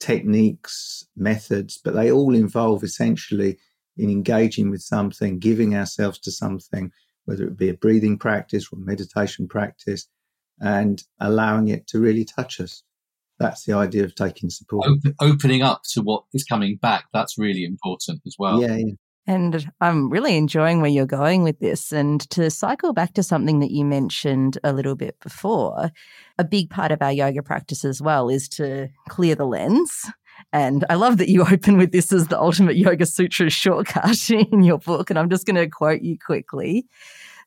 [0.00, 3.58] techniques, methods, but they all involve essentially
[3.96, 6.90] in engaging with something, giving ourselves to something,
[7.24, 10.08] whether it be a breathing practice or meditation practice,
[10.60, 12.82] and allowing it to really touch us.
[13.42, 14.86] That's the idea of taking support.
[14.86, 17.04] Open, opening up to what is coming back.
[17.12, 18.60] That's really important as well.
[18.60, 18.92] Yeah, yeah.
[19.26, 21.92] And I'm really enjoying where you're going with this.
[21.92, 25.92] And to cycle back to something that you mentioned a little bit before,
[26.38, 30.06] a big part of our yoga practice as well is to clear the lens.
[30.52, 34.64] And I love that you open with this as the ultimate yoga sutra shortcut in
[34.64, 35.08] your book.
[35.08, 36.86] And I'm just going to quote you quickly.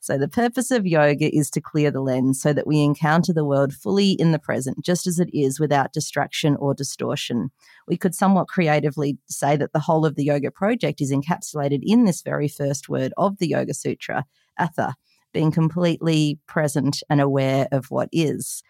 [0.05, 3.43] So, the purpose of yoga is to clear the lens so that we encounter the
[3.43, 7.49] world fully in the present, just as it is, without distraction or distortion.
[7.87, 12.05] We could somewhat creatively say that the whole of the yoga project is encapsulated in
[12.05, 14.25] this very first word of the Yoga Sutra,
[14.59, 14.93] atha,
[15.33, 18.61] being completely present and aware of what is.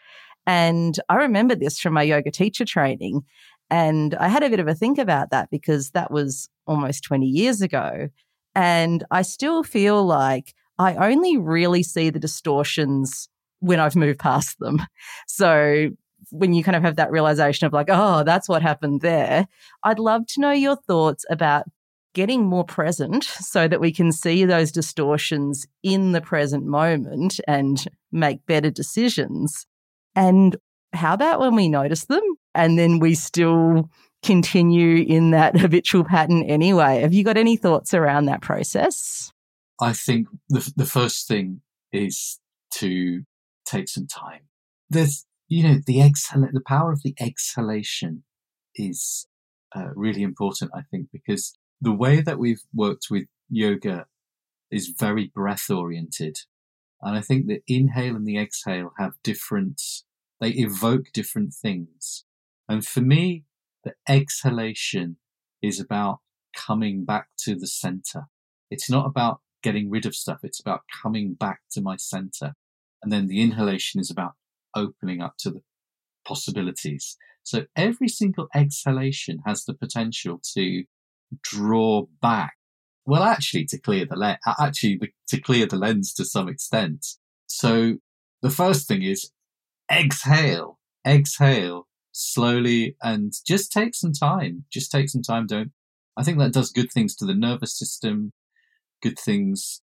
[0.47, 3.25] And I remember this from my yoga teacher training.
[3.69, 7.25] And I had a bit of a think about that because that was almost 20
[7.25, 8.07] years ago.
[8.55, 14.59] And I still feel like I only really see the distortions when I've moved past
[14.59, 14.81] them.
[15.27, 15.89] So
[16.31, 19.47] when you kind of have that realization of like, oh, that's what happened there,
[19.83, 21.65] I'd love to know your thoughts about
[22.13, 27.85] getting more present so that we can see those distortions in the present moment and
[28.11, 29.65] make better decisions.
[30.15, 30.55] And
[30.93, 33.89] how about when we notice them and then we still
[34.23, 37.01] continue in that habitual pattern anyway?
[37.01, 39.31] Have you got any thoughts around that process?
[39.79, 41.61] I think the, the first thing
[41.91, 42.39] is
[42.75, 43.23] to
[43.65, 44.41] take some time.
[44.89, 48.23] There's, you know, the exhale, the power of the exhalation
[48.75, 49.27] is
[49.75, 54.05] uh, really important, I think, because the way that we've worked with yoga
[54.71, 56.37] is very breath oriented.
[57.01, 59.81] And I think the inhale and the exhale have different,
[60.39, 62.23] they evoke different things.
[62.67, 63.43] And for me,
[63.83, 65.17] the exhalation
[65.61, 66.19] is about
[66.55, 68.23] coming back to the center.
[68.71, 70.41] It's not about getting rid of stuff.
[70.43, 72.53] It's about coming back to my center.
[73.01, 74.33] And then the inhalation is about
[74.75, 75.61] opening up to the
[76.25, 77.17] possibilities.
[77.41, 80.83] So every single exhalation has the potential to
[81.43, 82.53] draw back.
[83.07, 84.99] Well, actually, to clear the lens, actually
[85.29, 87.05] to clear the lens to some extent.
[87.47, 87.95] So
[88.43, 89.31] the first thing is
[89.91, 94.65] exhale, exhale slowly and just take some time.
[94.71, 95.47] Just take some time.
[95.47, 95.71] Don't,
[96.17, 98.31] I think that does good things to the nervous system
[99.01, 99.81] good things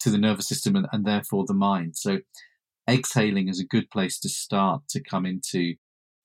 [0.00, 1.96] to the nervous system and, and therefore the mind.
[1.96, 2.18] So
[2.88, 5.74] exhaling is a good place to start to come into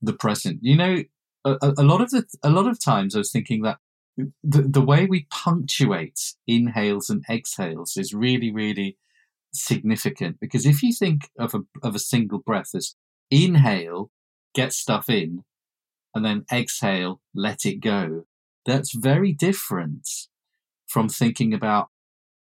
[0.02, 0.60] the present.
[0.62, 1.04] You know,
[1.46, 3.78] a, a lot of the a lot of times I was thinking that
[4.44, 8.98] the, the way we punctuate inhales and exhales is really, really
[9.54, 12.96] significant because if you think of a, of a single breath as
[13.30, 14.12] inhale,
[14.56, 15.44] get stuff in,
[16.16, 18.26] and then exhale, let it go,
[18.66, 20.08] that's very different
[20.88, 21.90] from thinking about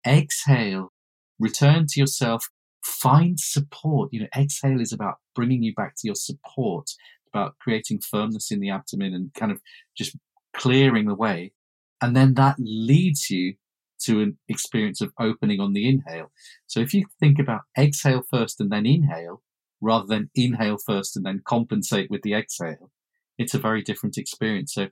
[0.06, 0.92] exhale,
[1.40, 2.50] return to yourself,
[2.84, 4.10] find support.
[4.12, 6.90] You know, exhale is about bringing you back to your support,
[7.34, 9.62] about creating firmness in the abdomen and kind of
[9.98, 10.16] just
[10.56, 11.54] clearing the way.
[12.02, 13.56] And then that leads you
[14.02, 16.32] to an experience of opening on the inhale.
[16.68, 19.42] So if you think about exhale first and then inhale,
[19.82, 22.92] rather than inhale first and then compensate with the exhale,
[23.38, 24.74] it's a very different experience.
[24.74, 24.88] So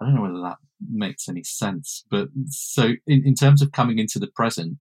[0.00, 0.58] I don't know whether that
[0.90, 4.78] makes any sense, but so in, in terms of coming into the present,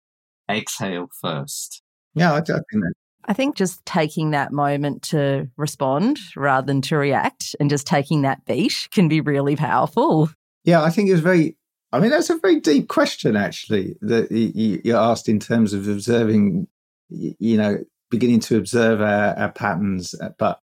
[0.50, 1.82] exhale first.
[2.14, 2.94] Yeah, I, I think that.
[3.26, 8.22] I think just taking that moment to respond rather than to react and just taking
[8.22, 10.30] that beat can be really powerful.
[10.64, 11.56] Yeah, I think it's very
[11.94, 16.66] I mean, that's a very deep question, actually, that you asked in terms of observing,
[17.08, 20.58] you know, beginning to observe our, our patterns, uh, but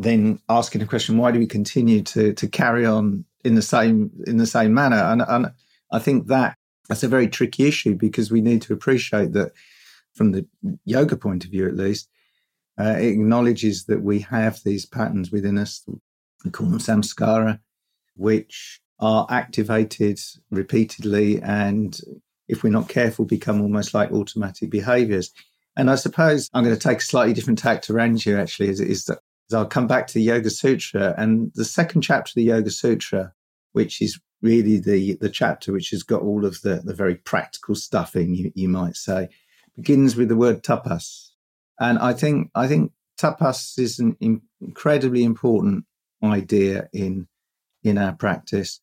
[0.00, 4.10] then asking the question, why do we continue to to carry on in the same
[4.26, 4.96] in the same manner?
[4.96, 5.52] And, and
[5.90, 6.56] I think that
[6.88, 9.52] that's a very tricky issue because we need to appreciate that,
[10.14, 10.46] from the
[10.84, 12.08] yoga point of view, at least,
[12.78, 15.84] uh, it acknowledges that we have these patterns within us.
[16.44, 17.60] We call them samskara,
[18.16, 20.18] which are activated
[20.50, 22.00] repeatedly and
[22.48, 25.32] if we're not careful become almost like automatic behaviors
[25.76, 28.80] and i suppose i'm going to take a slightly different tack to ranju actually is,
[28.80, 29.18] is that
[29.54, 31.14] i'll come back to the yoga sutra.
[31.16, 33.32] And the second chapter of the yoga sutra
[33.72, 37.74] which is really the the chapter which has got all of the the very practical
[37.74, 39.28] stuff in you, you might say
[39.76, 41.30] begins with the word tapas.
[41.80, 44.16] And i think i think tapas is an
[44.60, 45.84] incredibly important
[46.22, 47.28] idea in
[47.82, 48.80] in our practice.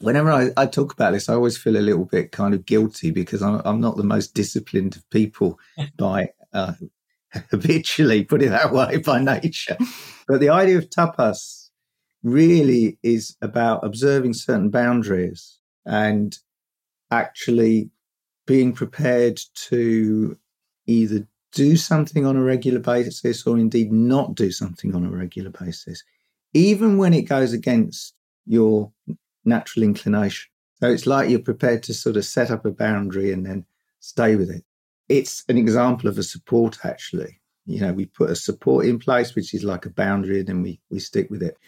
[0.00, 3.10] Whenever I, I, talk about this, I always feel a little bit kind of guilty
[3.10, 5.58] because I'm, I'm not the most disciplined of people
[5.98, 6.72] by uh,
[7.50, 9.76] habitually, put it that way, by nature.
[10.26, 11.68] But the idea of tapas
[12.22, 16.36] really is about observing certain boundaries and
[17.10, 17.90] actually
[18.46, 20.36] being prepared to
[20.86, 25.50] either do something on a regular basis or indeed not do something on a regular
[25.50, 26.02] basis,
[26.52, 28.14] even when it goes against
[28.46, 28.92] your
[29.44, 30.50] natural inclination.
[30.80, 33.66] So it's like you're prepared to sort of set up a boundary and then
[34.00, 34.64] stay with it.
[35.10, 37.40] It's an example of a support, actually.
[37.66, 40.62] You know, we put a support in place, which is like a boundary, and then
[40.62, 41.58] we, we stick with it.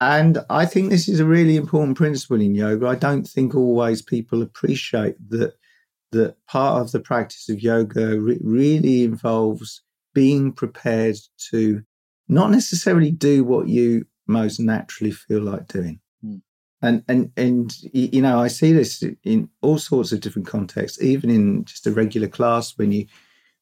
[0.00, 2.86] And I think this is a really important principle in yoga.
[2.88, 5.54] I don't think always people appreciate that
[6.12, 9.82] that part of the practice of yoga re- really involves
[10.14, 11.16] being prepared
[11.50, 11.82] to
[12.28, 16.00] not necessarily do what you most naturally feel like doing
[16.82, 21.30] and and and you know i see this in all sorts of different contexts even
[21.30, 23.06] in just a regular class when you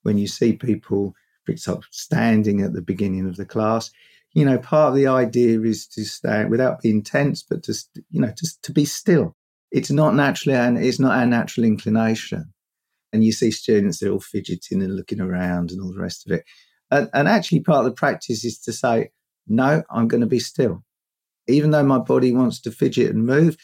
[0.03, 3.91] when you see people for example standing at the beginning of the class.
[4.33, 8.21] You know part of the idea is to stand without being tense but just you
[8.21, 9.37] know just to be still.
[9.71, 12.53] It's not naturally and it's not our natural inclination.
[13.13, 16.33] And you see students they're all fidgeting and looking around and all the rest of
[16.33, 16.45] it.
[16.91, 19.11] And, and actually part of the practice is to say
[19.47, 20.83] no i'm going to be still
[21.47, 23.57] even though my body wants to fidget and move.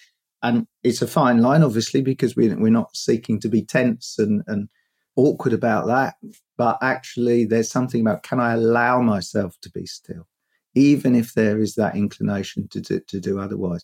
[0.43, 4.43] And it's a fine line, obviously, because we, we're not seeking to be tense and,
[4.47, 4.69] and
[5.17, 6.15] awkward about that.
[6.57, 10.27] But actually, there's something about can I allow myself to be still,
[10.75, 13.83] even if there is that inclination to do, to do otherwise.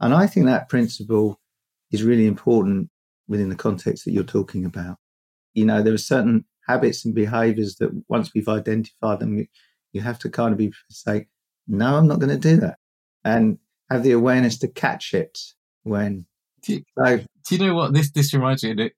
[0.00, 1.40] And I think that principle
[1.90, 2.90] is really important
[3.28, 4.98] within the context that you're talking about.
[5.54, 9.46] You know, there are certain habits and behaviors that once we've identified them, you,
[9.92, 11.26] you have to kind of be say,
[11.66, 12.75] no, I'm not going to do that
[13.26, 13.58] and
[13.90, 15.38] have the awareness to catch it
[15.82, 16.26] when.
[16.62, 18.70] Do you, so, do you know what this this reminds me?
[18.70, 18.78] Of?
[18.78, 18.92] It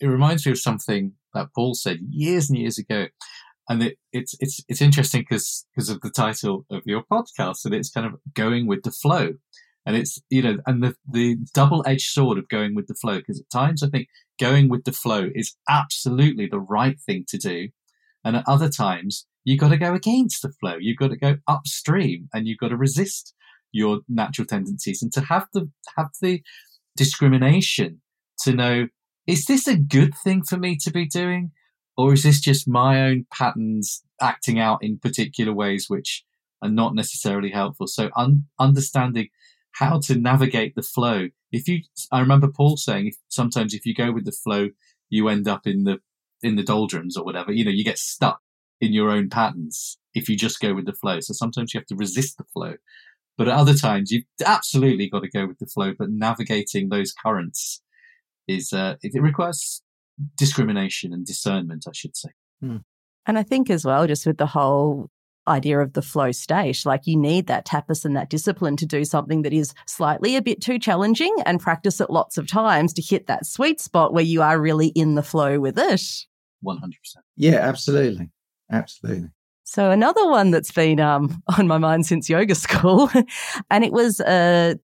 [0.00, 3.06] it reminds me of something that Paul said years and years ago,
[3.68, 7.74] and it, it's it's it's interesting because because of the title of your podcast, and
[7.74, 9.32] it's kind of going with the flow,
[9.84, 13.16] and it's you know, and the the double edged sword of going with the flow.
[13.16, 14.08] Because at times I think
[14.38, 17.68] going with the flow is absolutely the right thing to do,
[18.24, 20.76] and at other times you've got to go against the flow.
[20.78, 23.34] You've got to go upstream, and you've got to resist
[23.74, 26.42] your natural tendencies and to have the have the
[26.96, 28.00] discrimination
[28.40, 28.88] to know
[29.26, 31.50] is this a good thing for me to be doing?
[31.96, 36.24] Or is this just my own patterns acting out in particular ways which
[36.60, 37.86] are not necessarily helpful?
[37.86, 39.28] So un- understanding
[39.72, 41.28] how to navigate the flow.
[41.52, 44.70] If you i remember paul saying if, sometimes if you go with the flow
[45.08, 45.98] you end up in the
[46.42, 47.52] in the doldrums or whatever.
[47.52, 48.40] You know you get stuck
[48.80, 51.20] in your own patterns if you just go with the flow.
[51.20, 52.74] So sometimes you have to resist the flow
[53.36, 55.92] but at other times, you've absolutely got to go with the flow.
[55.98, 57.82] But navigating those currents
[58.46, 59.82] is uh, it, requires
[60.36, 62.30] discrimination and discernment, I should say.
[62.60, 62.78] Hmm.
[63.26, 65.10] And I think as well, just with the whole
[65.48, 69.04] idea of the flow state, like you need that tapas and that discipline to do
[69.04, 73.02] something that is slightly a bit too challenging and practice it lots of times to
[73.02, 76.26] hit that sweet spot where you are really in the flow with it.
[76.64, 76.92] 100%.
[77.36, 78.30] Yeah, absolutely.
[78.70, 79.28] absolutely.
[79.64, 83.10] So another one that's been um, on my mind since yoga school,
[83.70, 84.78] and it was a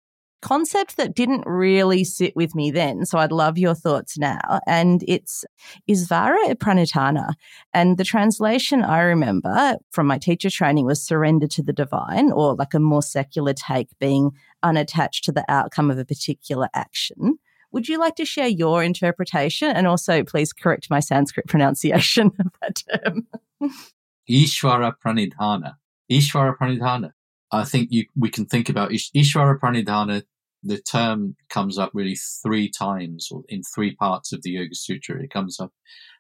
[0.42, 3.06] concept that didn't really sit with me then.
[3.06, 4.62] So I'd love your thoughts now.
[4.68, 5.44] And it's
[5.90, 7.34] Isvara Pranidhana.
[7.74, 12.56] And the translation I remember from my teacher training was surrender to the divine, or
[12.56, 14.32] like a more secular take being
[14.64, 17.40] unattached to the outcome of a particular action.
[17.72, 22.48] Would you like to share your interpretation and also please correct my Sanskrit pronunciation of
[22.62, 23.28] that term?
[24.30, 25.76] Ishvara Pranidhana.
[26.12, 27.12] Ishvara Pranidhana.
[27.52, 30.24] I think you, we can think about Ish, Ishvara Pranidhana.
[30.64, 35.22] The term comes up really three times or in three parts of the Yoga Sutra.
[35.24, 35.72] It comes up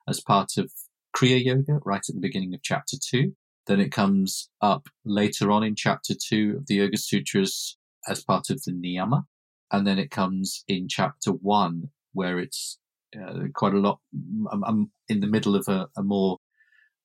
[0.07, 0.71] as part of
[1.15, 3.33] Kriya Yoga right at the beginning of chapter two.
[3.65, 7.77] Then it comes up later on in chapter two of the Yoga Sutras
[8.07, 9.25] as part of the Niyama.
[9.71, 12.79] And then it comes in chapter one where it's
[13.19, 13.99] uh, quite a lot.
[14.51, 16.37] I'm, I'm, in the middle of a, a more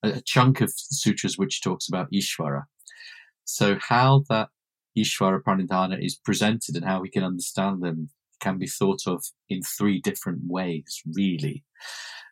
[0.03, 2.65] a chunk of sutras which talks about Ishvara.
[3.45, 4.49] So how that
[4.97, 9.63] Ishvara Pranidhana is presented and how we can understand them can be thought of in
[9.63, 11.65] three different ways, really.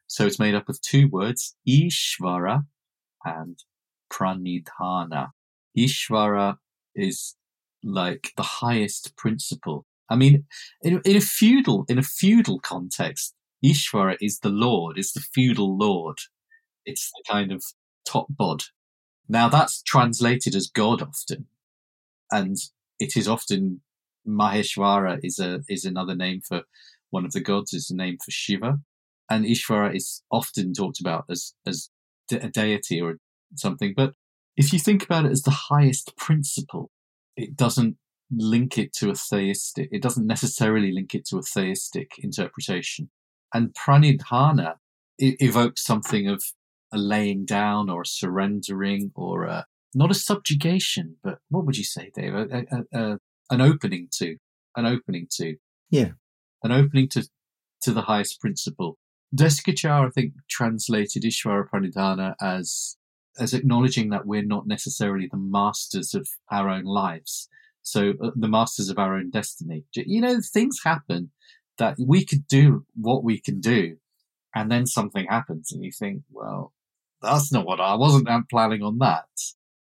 [0.06, 2.64] So it's made up of two words, Ishvara
[3.24, 3.58] and
[4.12, 5.28] Pranidhana.
[5.78, 6.56] Ishvara
[6.94, 7.36] is
[7.84, 9.86] like the highest principle.
[10.10, 10.44] I mean,
[10.82, 15.78] in, in a feudal, in a feudal context, Ishvara is the Lord, is the feudal
[15.78, 16.18] Lord.
[16.90, 17.64] It's the kind of
[18.04, 18.64] top bod.
[19.28, 21.46] Now that's translated as God often,
[22.30, 22.56] and
[22.98, 23.80] it is often
[24.26, 26.62] Maheshwara is a is another name for
[27.10, 27.72] one of the gods.
[27.72, 28.80] Is a name for Shiva,
[29.30, 31.90] and Ishvara is often talked about as as
[32.32, 33.18] a deity or
[33.56, 33.94] something.
[33.96, 34.14] But
[34.56, 36.90] if you think about it as the highest principle,
[37.36, 37.96] it doesn't
[38.30, 39.88] link it to a theistic.
[39.90, 43.10] It doesn't necessarily link it to a theistic interpretation.
[43.52, 44.74] And pranidhana
[45.18, 46.42] evokes something of
[46.92, 51.84] a laying down or a surrendering or a, not a subjugation, but what would you
[51.84, 52.34] say, Dave?
[52.34, 53.18] A, a,
[53.50, 54.36] an opening to,
[54.76, 55.56] an opening to,
[55.90, 56.10] yeah,
[56.62, 57.28] an opening to
[57.82, 58.98] to the highest principle.
[59.34, 62.96] Desikachar, I think, translated Ishvara Pranidhana as
[63.38, 67.48] as acknowledging that we're not necessarily the masters of our own lives,
[67.82, 69.84] so uh, the masters of our own destiny.
[69.94, 71.30] You know, things happen
[71.78, 73.96] that we could do what we can do,
[74.54, 76.72] and then something happens, and you think, well,
[77.22, 79.26] that's not what I wasn't uh, planning on that.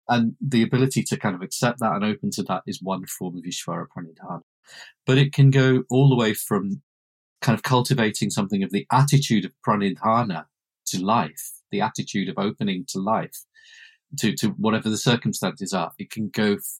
[0.07, 3.38] And the ability to kind of accept that and open to that is one form
[3.38, 4.41] of Ishvara Pranidhana.
[5.05, 6.82] But it can go all the way from
[7.41, 10.45] kind of cultivating something of the attitude of Pranidhana
[10.88, 13.45] to life, the attitude of opening to life,
[14.19, 15.91] to, to whatever the circumstances are.
[15.97, 16.80] It can go f-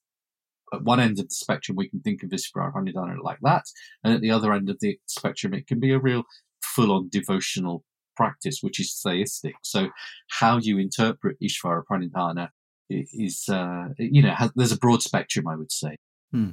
[0.74, 3.66] at one end of the spectrum, we can think of Ishvara Pranidhana like that.
[4.04, 6.24] And at the other end of the spectrum, it can be a real
[6.62, 7.84] full on devotional
[8.16, 9.56] practice, which is theistic.
[9.62, 9.90] So
[10.30, 12.50] how you interpret Ishvara Pranidhana
[12.90, 15.98] is, uh, you know, has, there's a broad spectrum, I would say.
[16.32, 16.52] Hmm.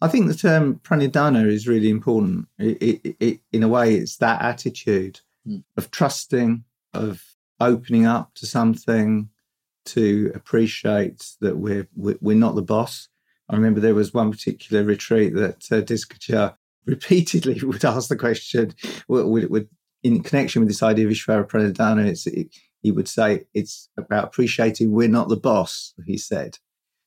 [0.00, 2.48] I think the term pranidhana is really important.
[2.58, 5.58] It, it, it, in a way, it's that attitude hmm.
[5.76, 7.22] of trusting, of
[7.60, 9.28] opening up to something,
[9.84, 13.08] to appreciate that we're we're not the boss.
[13.48, 18.74] I remember there was one particular retreat that uh, Desikachar repeatedly would ask the question,
[19.08, 19.68] would, it would,
[20.02, 22.48] in connection with this idea of Ishvara Pranidhana, it's, it,
[22.82, 25.94] he would say it's about appreciating we're not the boss.
[26.06, 26.58] He said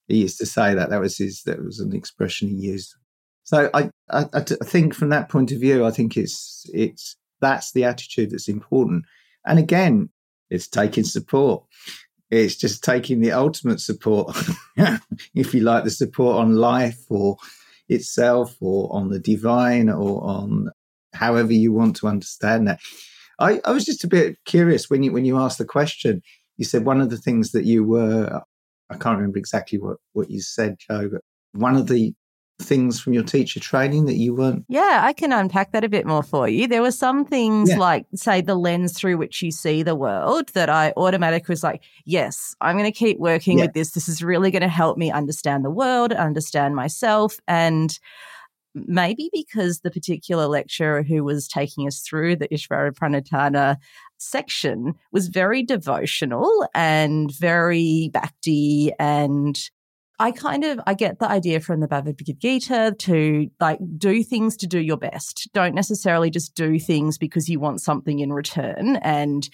[0.08, 0.90] he used to say that.
[0.90, 1.44] That was his.
[1.44, 2.96] That was an expression he used.
[3.44, 7.74] So I, I, I think from that point of view, I think it's it's that's
[7.74, 9.06] the attitude that's important.
[9.46, 10.10] And again,
[10.50, 11.64] it's taking support.
[12.32, 14.36] It's just taking the ultimate support,
[15.36, 17.38] if you like, the support on life or
[17.88, 20.70] itself or on the divine or on
[21.16, 22.80] however you want to understand that.
[23.40, 26.22] I, I was just a bit curious when you when you asked the question.
[26.58, 28.42] You said one of the things that you were
[28.90, 31.22] I can't remember exactly what, what you said, Joe, but
[31.54, 32.14] one of the
[32.62, 36.06] things from your teacher training that you weren't yeah i can unpack that a bit
[36.06, 37.78] more for you there were some things yeah.
[37.78, 41.84] like say the lens through which you see the world that i automatically was like
[42.06, 43.66] yes i'm going to keep working yeah.
[43.66, 48.00] with this this is really going to help me understand the world understand myself and
[48.76, 53.78] maybe because the particular lecturer who was taking us through the Ishvara Pranidhana
[54.18, 59.58] section was very devotional and very bhakti and
[60.20, 64.56] I kind of I get the idea from the Bhagavad Gita to like do things
[64.58, 65.50] to do your best.
[65.54, 69.50] Don't necessarily just do things because you want something in return and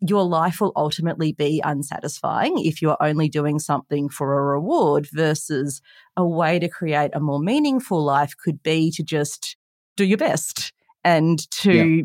[0.00, 5.82] your life will ultimately be unsatisfying if you're only doing something for a reward versus
[6.16, 9.56] a way to create a more meaningful life could be to just
[9.96, 10.72] do your best
[11.04, 12.02] and to yeah.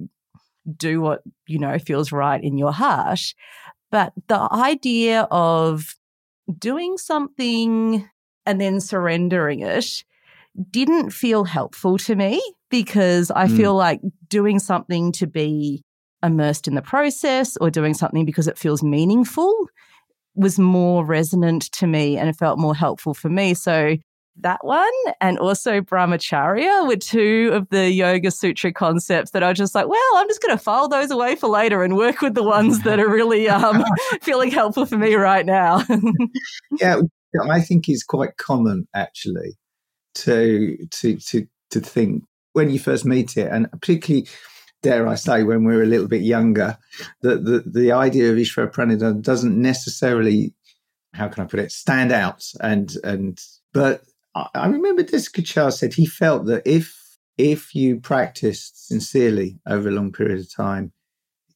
[0.75, 3.33] do what you know feels right in your heart
[3.91, 5.95] But the idea of
[6.59, 8.07] doing something
[8.45, 10.03] and then surrendering it
[10.69, 13.57] didn't feel helpful to me because I mm.
[13.57, 15.83] feel like doing something to be
[16.23, 19.53] immersed in the process or doing something because it feels meaningful
[20.35, 23.53] was more resonant to me and it felt more helpful for me.
[23.53, 23.95] So
[24.41, 24.91] that one
[25.21, 29.87] and also brahmacharya were two of the yoga sutra concepts that I was just like,
[29.87, 32.81] well, I'm just going to file those away for later and work with the ones
[32.83, 33.83] that are really um,
[34.21, 35.83] feeling helpful for me right now.
[36.79, 36.99] yeah,
[37.49, 39.57] I think it's quite common actually
[40.15, 44.27] to to to to think when you first meet it, and particularly
[44.85, 46.77] dare I say, when we're a little bit younger,
[47.21, 50.53] that the, the idea of Ishvara Pranidhana doesn't necessarily,
[51.13, 52.45] how can I put it, stand out.
[52.61, 53.41] And and
[53.73, 54.03] but
[54.53, 60.11] I remember Desikachar said he felt that if if you practiced sincerely over a long
[60.11, 60.93] period of time,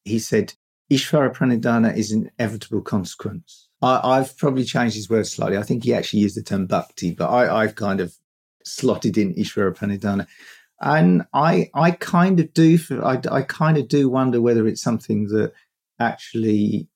[0.03, 0.53] he said
[0.91, 3.69] Ishvara Pranidhana is an inevitable consequence.
[3.82, 5.57] I, have probably changed his words slightly.
[5.57, 8.13] I think he actually used the term bhakti, but I, have kind of
[8.65, 10.27] slotted in Ishvara Pranidhana.
[10.82, 15.27] And I, I kind of do, I, I kind of do wonder whether it's something
[15.27, 15.53] that
[15.99, 16.88] actually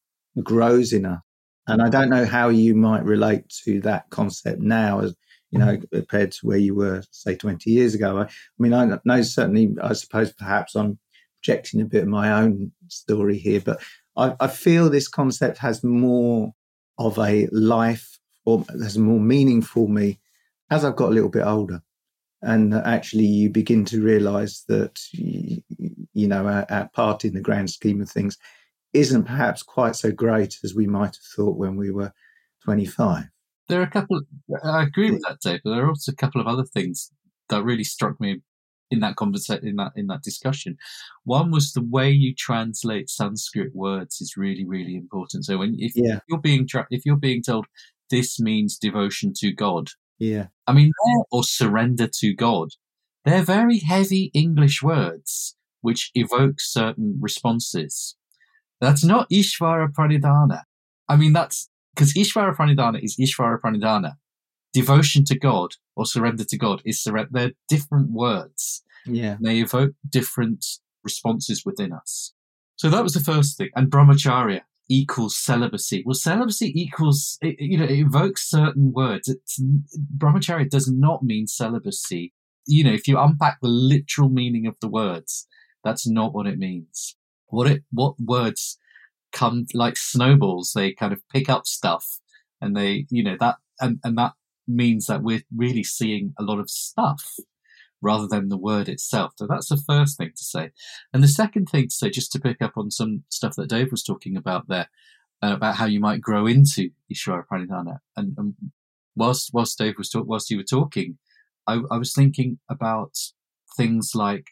[0.41, 1.19] grows in us.
[1.67, 5.15] And I don't know how you might relate to that concept now, as
[5.51, 5.97] you know, mm-hmm.
[5.97, 8.17] compared to where you were, say, 20 years ago.
[8.17, 8.27] I, I
[8.57, 10.99] mean, I know certainly, I suppose perhaps I'm
[11.41, 13.81] projecting a bit of my own story here, but
[14.17, 16.53] I, I feel this concept has more
[16.97, 20.19] of a life or has more meaning for me
[20.69, 21.81] as I've got a little bit older.
[22.45, 27.69] And actually, you begin to realize that, you know, our, our part in the grand
[27.69, 28.37] scheme of things
[28.93, 32.13] isn't perhaps quite so great as we might have thought when we were
[32.63, 33.25] 25
[33.67, 34.21] there are a couple.
[34.63, 35.61] I agree with that, Dave.
[35.63, 37.11] But there are also a couple of other things
[37.49, 38.41] that really struck me
[38.91, 40.77] in that conversation, in that in that discussion.
[41.23, 45.45] One was the way you translate Sanskrit words is really really important.
[45.45, 46.19] So when if yeah.
[46.27, 47.65] you're being tra- if you're being told
[48.09, 49.89] this means devotion to God,
[50.23, 50.91] yeah, I mean
[51.31, 52.69] or surrender to God,
[53.25, 58.15] they're very heavy English words which evoke certain responses.
[58.79, 60.61] That's not Ishvara Pranidhana.
[61.09, 64.13] I mean, that's because Ishvara Pranidhana is Ishvara Pranidhana.
[64.71, 67.29] Devotion to God or surrender to God is surrender.
[67.31, 68.81] They're different words.
[69.05, 69.37] Yeah.
[69.41, 70.65] They evoke different
[71.03, 72.33] responses within us.
[72.77, 73.69] So that was the first thing.
[73.75, 76.03] And brahmacharya equals celibacy.
[76.05, 79.27] Well, celibacy equals, it, you know, it evokes certain words.
[79.27, 79.61] It's,
[80.17, 82.33] brahmacharya does not mean celibacy.
[82.65, 85.47] You know, if you unpack the literal meaning of the words,
[85.83, 87.15] that's not what it means.
[87.47, 88.79] What it, what words
[89.31, 90.73] come like snowballs.
[90.73, 92.19] They kind of pick up stuff
[92.61, 94.33] and they, you know, that, and, and that
[94.67, 97.35] means that we're really seeing a lot of stuff
[98.03, 99.33] rather than the word itself.
[99.37, 100.71] So that's the first thing to say.
[101.13, 103.91] And the second thing to say, just to pick up on some stuff that Dave
[103.91, 104.89] was talking about there,
[105.41, 107.99] uh, about how you might grow into Ishvara Pranidhana.
[108.17, 108.53] And, and
[109.15, 111.17] whilst, whilst Dave was whilst you were talking,
[111.65, 113.17] I, I was thinking about
[113.77, 114.47] things like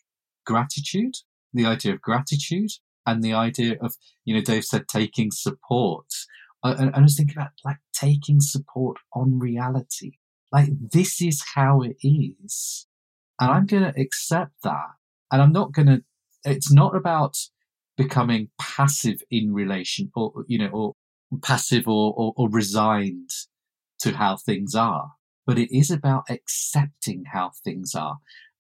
[0.46, 1.16] gratitude,
[1.54, 2.72] the idea of gratitude,
[3.06, 3.96] and the idea of
[4.26, 6.08] you know Dave said taking support.
[6.64, 10.12] I was thinking about like taking support on reality.
[10.52, 12.86] Like this is how it is,
[13.42, 14.92] and I'm going to accept that.
[15.32, 16.04] And I'm not going to.
[16.46, 17.38] It's not about
[17.98, 20.94] becoming passive in relation, or you know, or
[21.42, 23.30] passive or, or, or resigned
[24.00, 25.12] to how things are.
[25.46, 28.20] But it is about accepting how things are,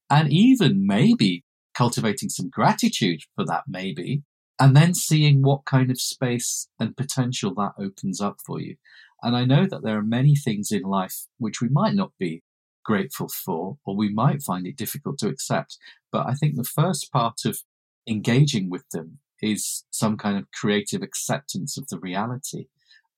[0.09, 3.63] and even maybe cultivating some gratitude for that.
[3.67, 4.23] Maybe
[4.59, 8.75] and then seeing what kind of space and potential that opens up for you.
[9.23, 12.43] And I know that there are many things in life which we might not be
[12.83, 15.77] grateful for, or we might find it difficult to accept.
[16.11, 17.59] But I think the first part of
[18.07, 22.67] engaging with them is some kind of creative acceptance of the reality.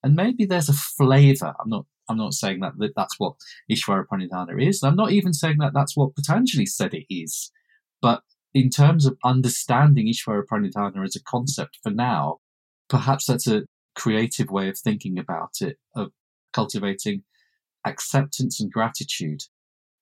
[0.03, 1.53] And maybe there's a flavor.
[1.59, 3.36] I'm not, I'm not saying that, that that's what
[3.72, 4.84] Ishvara Pranidhana is.
[4.84, 7.51] I'm not even saying that that's what Patanjali said it is.
[8.01, 8.22] But
[8.53, 12.39] in terms of understanding Ishvara Pranidhana as a concept for now,
[12.89, 13.64] perhaps that's a
[13.95, 16.11] creative way of thinking about it, of
[16.51, 17.24] cultivating
[17.86, 19.43] acceptance and gratitude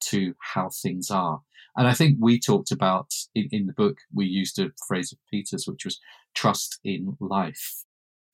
[0.10, 1.42] to how things are.
[1.76, 5.20] And I think we talked about in, in the book, we used a phrase of
[5.30, 6.00] Peter's, which was
[6.36, 7.84] trust in life.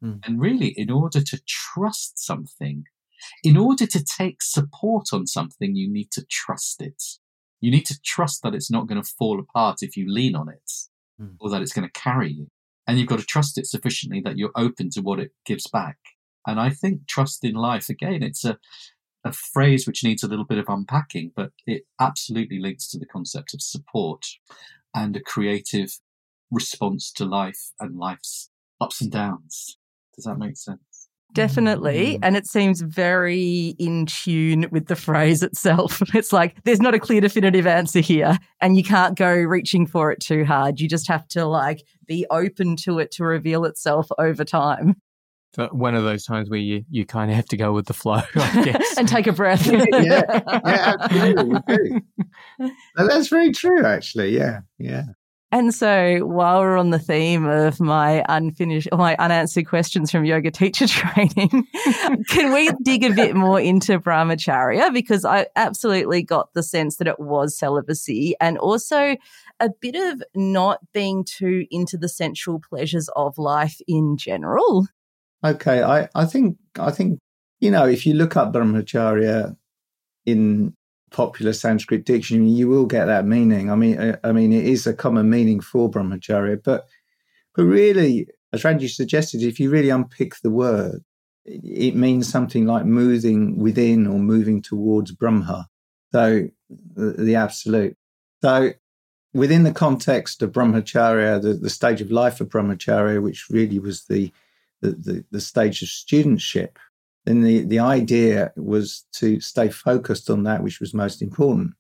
[0.04, 0.20] Mm.
[0.26, 2.86] And really, in order to trust something,
[3.44, 7.04] in order to take support on something, you need to trust it.
[7.62, 10.50] You need to trust that it's not going to fall apart if you lean on
[10.50, 10.72] it
[11.20, 11.36] mm.
[11.40, 12.48] or that it's going to carry you.
[12.86, 15.98] And you've got to trust it sufficiently that you're open to what it gives back.
[16.46, 18.58] And I think trust in life, again, it's a,
[19.28, 23.06] a phrase which needs a little bit of unpacking, but it absolutely links to the
[23.06, 24.26] concept of support
[24.96, 26.00] and a creative
[26.50, 28.50] response to life and life's
[28.80, 29.78] ups and downs.
[30.16, 31.10] Does that make sense?
[31.34, 32.16] Definitely.
[32.16, 32.20] Mm.
[32.24, 36.02] And it seems very in tune with the phrase itself.
[36.16, 40.12] It's like there's not a clear definitive answer here, and you can't go reaching for
[40.12, 40.80] it too hard.
[40.80, 45.07] You just have to like be open to it to reveal itself over time So
[45.72, 48.22] one of those times where you, you kind of have to go with the flow,
[48.36, 48.98] I guess.
[48.98, 49.66] and take a breath.
[49.68, 50.24] yeah, yeah,
[51.00, 52.02] absolutely.
[52.60, 54.36] you that's very true, actually.
[54.36, 55.04] Yeah, yeah.
[55.50, 60.26] And so, while we're on the theme of my unfinished, or my unanswered questions from
[60.26, 61.66] yoga teacher training,
[62.28, 64.94] can we dig a bit more into brahmacharya?
[64.94, 69.16] Because I absolutely got the sense that it was celibacy and also
[69.62, 74.88] a bit of not being too into the sensual pleasures of life in general.
[75.44, 77.20] Okay, I, I think I think
[77.60, 79.56] you know if you look up brahmacharya
[80.26, 80.74] in
[81.12, 83.72] popular Sanskrit dictionary, you will get that meaning.
[83.72, 86.88] I mean, I, I mean, it is a common meaning for brahmacharya, but
[87.56, 91.04] but really, as Ranju suggested, if you really unpick the word,
[91.46, 95.68] it, it means something like moving within or moving towards Brahma.
[96.12, 96.48] So
[96.96, 97.96] the, the absolute.
[98.44, 98.72] So
[99.34, 104.06] within the context of brahmacharya, the, the stage of life of brahmacharya, which really was
[104.06, 104.32] the
[104.82, 106.78] the, the, the stage of studentship,
[107.26, 111.74] then the, the idea was to stay focused on that which was most important.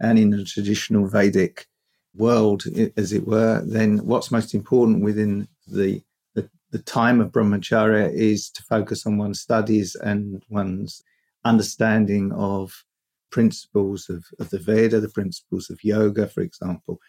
[0.00, 1.66] And in the traditional Vedic
[2.14, 2.64] world,
[2.96, 6.02] as it were, then what's most important within the,
[6.34, 11.02] the, the time of brahmacharya is to focus on one's studies and one's
[11.44, 12.84] understanding of
[13.30, 17.00] principles of, of the Veda, the principles of yoga, for example.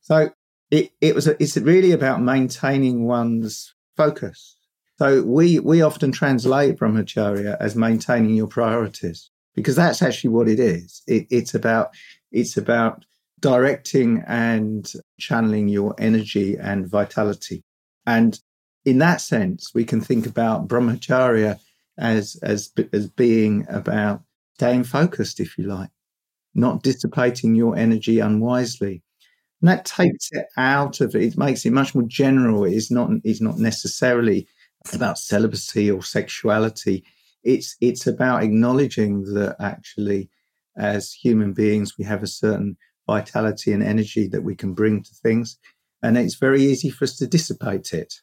[0.00, 0.30] So
[0.70, 4.56] it, it was a, it's really about maintaining one's focus.
[4.98, 10.60] So we we often translate brahmacharya as maintaining your priorities because that's actually what it
[10.60, 11.02] is.
[11.06, 11.90] It, it's about
[12.30, 13.04] it's about
[13.40, 17.64] directing and channeling your energy and vitality.
[18.06, 18.38] And
[18.84, 21.58] in that sense, we can think about brahmacharya
[21.98, 24.22] as as as being about
[24.54, 25.90] staying focused, if you like,
[26.54, 29.02] not dissipating your energy unwisely.
[29.60, 31.22] And that takes it out of it.
[31.22, 32.64] It makes it much more general.
[32.64, 34.48] It's not it's not necessarily
[34.92, 37.04] about celibacy or sexuality.
[37.42, 40.30] It's it's about acknowledging that actually,
[40.76, 42.76] as human beings, we have a certain
[43.06, 45.58] vitality and energy that we can bring to things,
[46.02, 48.14] and it's very easy for us to dissipate it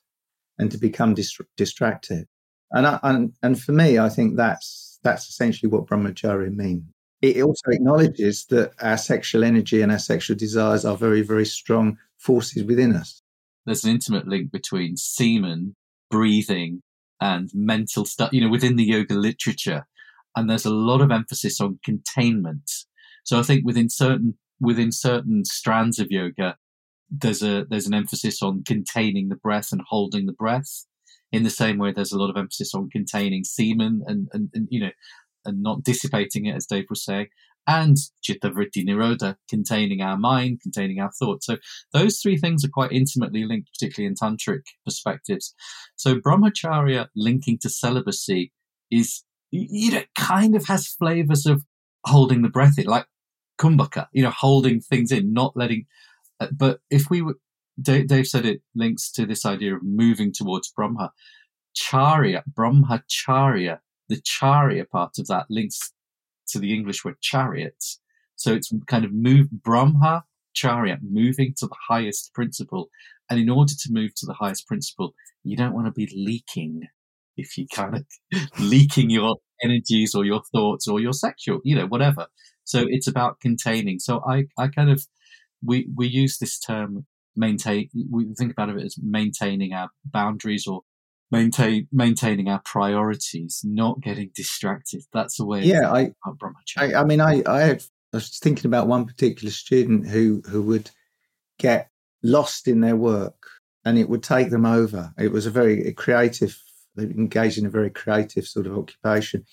[0.58, 2.28] and to become dis- distracted.
[2.72, 6.84] And, I, and and for me, I think that's that's essentially what brahmacharya means.
[7.22, 11.98] It also acknowledges that our sexual energy and our sexual desires are very very strong
[12.18, 13.22] forces within us.
[13.66, 15.76] There's an intimate link between semen,
[16.10, 16.82] breathing,
[17.22, 19.86] and mental stuff, you know, within the yoga literature.
[20.36, 22.72] And there's a lot of emphasis on containment.
[23.24, 26.58] So I think within certain within certain strands of yoga,
[27.10, 30.86] there's a there's an emphasis on containing the breath and holding the breath.
[31.32, 34.68] In the same way, there's a lot of emphasis on containing semen and, and, and
[34.72, 34.90] you know,
[35.46, 37.28] and not dissipating it, as Dave was saying,
[37.68, 41.46] and chitta vritti nirodha, containing our mind, containing our thoughts.
[41.46, 41.58] So
[41.94, 45.54] those three things are quite intimately linked, particularly in tantric perspectives.
[45.96, 48.52] So brahmacharya linking to celibacy
[48.90, 51.64] is, you know, kind of has flavors of
[52.06, 53.06] holding the breath in, like
[53.60, 55.86] kumbhaka, you know, holding things in, not letting.
[56.40, 57.36] uh, But if we were,
[57.80, 61.12] Dave, Dave said it links to this idea of moving towards Brahma.
[61.78, 63.80] Charya, Brahmacharya,
[64.10, 65.94] the Charya part of that links
[66.50, 68.00] to the English word chariots.
[68.36, 70.24] So it's kind of move Brahma
[70.54, 72.90] chariot, moving to the highest principle.
[73.30, 76.88] And in order to move to the highest principle, you don't want to be leaking.
[77.38, 78.06] If you kind of
[78.60, 82.28] leaking your energies or your thoughts or your sexual, you know, whatever.
[82.64, 84.00] So it's about containing.
[84.00, 85.06] So I, I kind of,
[85.64, 90.82] we, we use this term maintain, we think about it as maintaining our boundaries or
[91.32, 95.04] maintain, maintaining our priorities, not getting distracted.
[95.14, 96.14] That's the way Yeah, I.
[96.78, 100.62] I, I mean, I, I, have, I was thinking about one particular student who who
[100.64, 100.90] would
[101.58, 101.90] get
[102.24, 103.48] lost in their work,
[103.86, 105.14] and it would take them over.
[105.18, 106.58] It was a very creative.
[106.96, 109.46] They engaged in a very creative sort of occupation,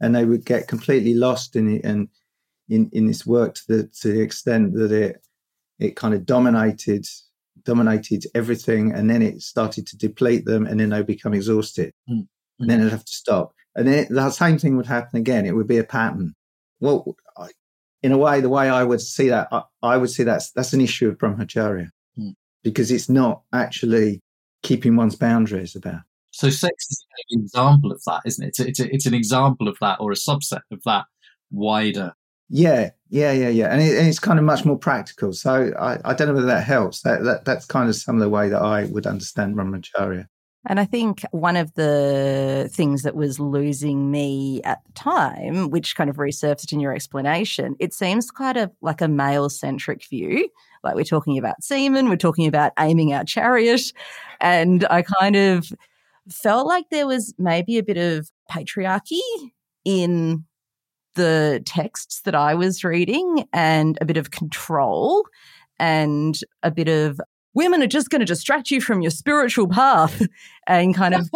[0.00, 2.08] and they would get completely lost in it and
[2.68, 5.22] in in this work to the to the extent that it
[5.78, 7.06] it kind of dominated
[7.64, 12.26] dominated everything, and then it started to deplete them, and then they become exhausted, Mm.
[12.60, 15.46] and then they'd have to stop, and then the same thing would happen again.
[15.46, 16.34] It would be a pattern.
[16.80, 17.48] Well, I,
[18.02, 20.72] in a way, the way I would see that, I, I would see that's that's
[20.72, 21.88] an issue of brahmacharya
[22.18, 22.34] Mm.
[22.62, 24.20] because it's not actually
[24.62, 26.02] keeping one's boundaries about.
[26.30, 28.48] So sex is an example of that, isn't it?
[28.48, 31.04] It's, a, it's, a, it's an example of that or a subset of that
[31.50, 32.14] wider.
[32.48, 35.34] Yeah, yeah, yeah, yeah, and, it, and it's kind of much more practical.
[35.34, 37.02] So I, I don't know whether that helps.
[37.02, 40.26] That, that that's kind of some of the way that I would understand brahmacharya.
[40.66, 45.94] And I think one of the things that was losing me at the time, which
[45.94, 50.48] kind of resurfaced in your explanation, it seems quite a like a male centric view.
[50.82, 53.92] Like we're talking about semen, we're talking about aiming our chariot.
[54.40, 55.70] And I kind of
[56.30, 59.20] felt like there was maybe a bit of patriarchy
[59.84, 60.46] in
[61.14, 65.24] the texts that I was reading and a bit of control
[65.78, 67.20] and a bit of
[67.54, 70.22] women are just going to distract you from your spiritual path
[70.66, 71.28] and kind of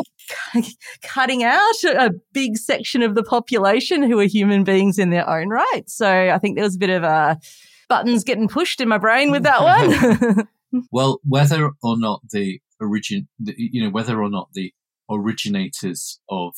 [1.03, 5.49] cutting out a big section of the population who are human beings in their own
[5.49, 5.83] right.
[5.87, 7.35] So I think there was a bit of a uh,
[7.89, 10.49] buttons getting pushed in my brain with that one.
[10.91, 14.73] well, whether or not the origin, you know, whether or not the
[15.11, 16.55] originators of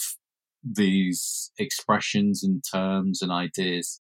[0.62, 4.00] these expressions and terms and ideas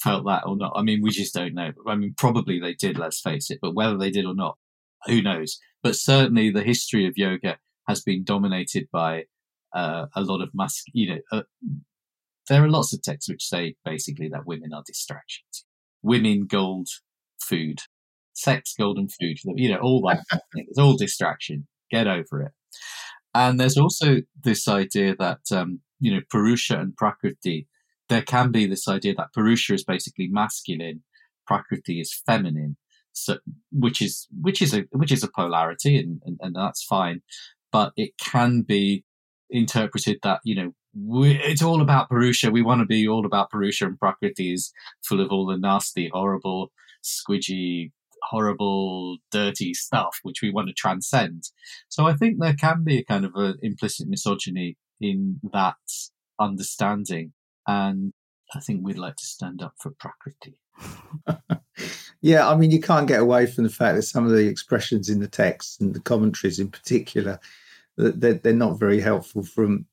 [0.00, 0.72] felt that or not.
[0.76, 1.72] I mean, we just don't know.
[1.86, 4.56] I mean, probably they did, let's face it, but whether they did or not,
[5.06, 5.58] who knows?
[5.82, 9.24] But certainly the history of yoga has been dominated by
[9.74, 11.42] uh, a lot of mask, you know, uh,
[12.48, 15.64] there are lots of texts which say basically that women are distractions.
[16.02, 16.88] Women, gold,
[17.42, 17.80] food,
[18.32, 20.24] sex, golden food, you know, all that.
[20.54, 21.66] it's all distraction.
[21.90, 22.52] Get over it.
[23.34, 27.68] And there's also this idea that, um, you know, Purusha and Prakriti,
[28.08, 31.02] there can be this idea that Purusha is basically masculine,
[31.46, 32.76] Prakriti is feminine
[33.18, 33.38] so,
[33.72, 37.22] which is which is a which is a polarity, and, and, and that's fine.
[37.72, 39.04] But it can be
[39.50, 42.50] interpreted that you know we, it's all about Purusha.
[42.50, 44.72] We want to be all about Purusha, and Prakriti is
[45.02, 46.70] full of all the nasty, horrible,
[47.02, 47.92] squidgy,
[48.22, 51.44] horrible, dirty stuff which we want to transcend.
[51.88, 55.76] So I think there can be a kind of an implicit misogyny in that
[56.40, 57.32] understanding,
[57.66, 58.12] and
[58.54, 60.58] I think we'd like to stand up for Prakriti.
[62.20, 65.08] yeah, I mean, you can't get away from the fact that some of the expressions
[65.08, 67.40] in the text and the commentaries in particular,
[67.96, 69.86] they're, they're not very helpful from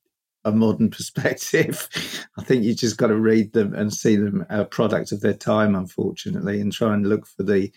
[0.44, 1.90] a modern perspective.
[2.38, 5.34] I think you just got to read them and see them a product of their
[5.34, 7.72] time, unfortunately, and try and look for the,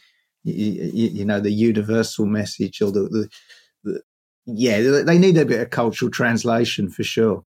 [0.53, 3.29] you, you know, the universal message or the, the,
[3.85, 4.03] the,
[4.47, 7.45] yeah, they need a bit of cultural translation for sure.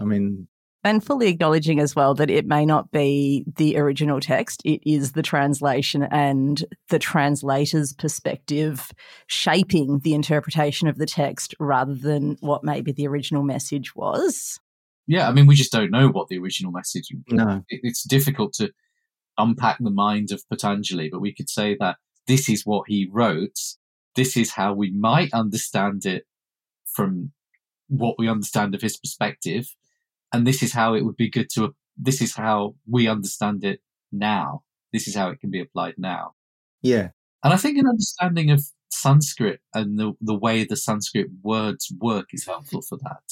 [0.00, 0.48] I mean,
[0.84, 5.12] and fully acknowledging as well that it may not be the original text, it is
[5.12, 8.92] the translation and the translator's perspective
[9.26, 14.60] shaping the interpretation of the text rather than what maybe the original message was.
[15.06, 17.08] Yeah, I mean, we just don't know what the original message.
[17.28, 18.70] No, it's difficult to
[19.38, 21.96] unpack the mind of Patanjali, but we could say that
[22.26, 23.58] this is what he wrote.
[24.16, 26.26] This is how we might understand it
[26.86, 27.32] from
[27.88, 29.74] what we understand of his perspective.
[30.32, 33.80] And this is how it would be good to this is how we understand it
[34.10, 34.62] now.
[34.92, 36.34] This is how it can be applied now.
[36.82, 37.10] Yeah.
[37.42, 42.28] And i think an understanding of sanskrit and the, the way the sanskrit words work
[42.32, 43.22] is helpful for that.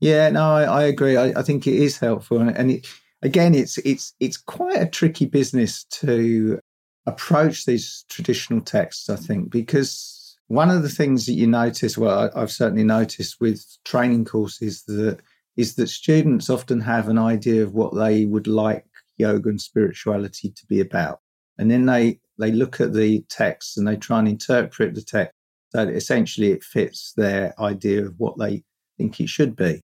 [0.00, 1.16] Yeah no i, I agree.
[1.16, 2.40] I, I, think it is helpful.
[2.40, 2.86] And it,
[3.22, 6.59] again it's it's it's quite a tricky business to
[7.06, 12.30] approach these traditional texts i think because one of the things that you notice well
[12.34, 15.20] i've certainly noticed with training courses that
[15.56, 18.86] is that students often have an idea of what they would like
[19.20, 21.20] yoga and spirituality to be about.
[21.58, 25.34] And then they, they look at the text and they try and interpret the text
[25.68, 28.64] so that essentially it fits their idea of what they
[28.96, 29.80] think it should be.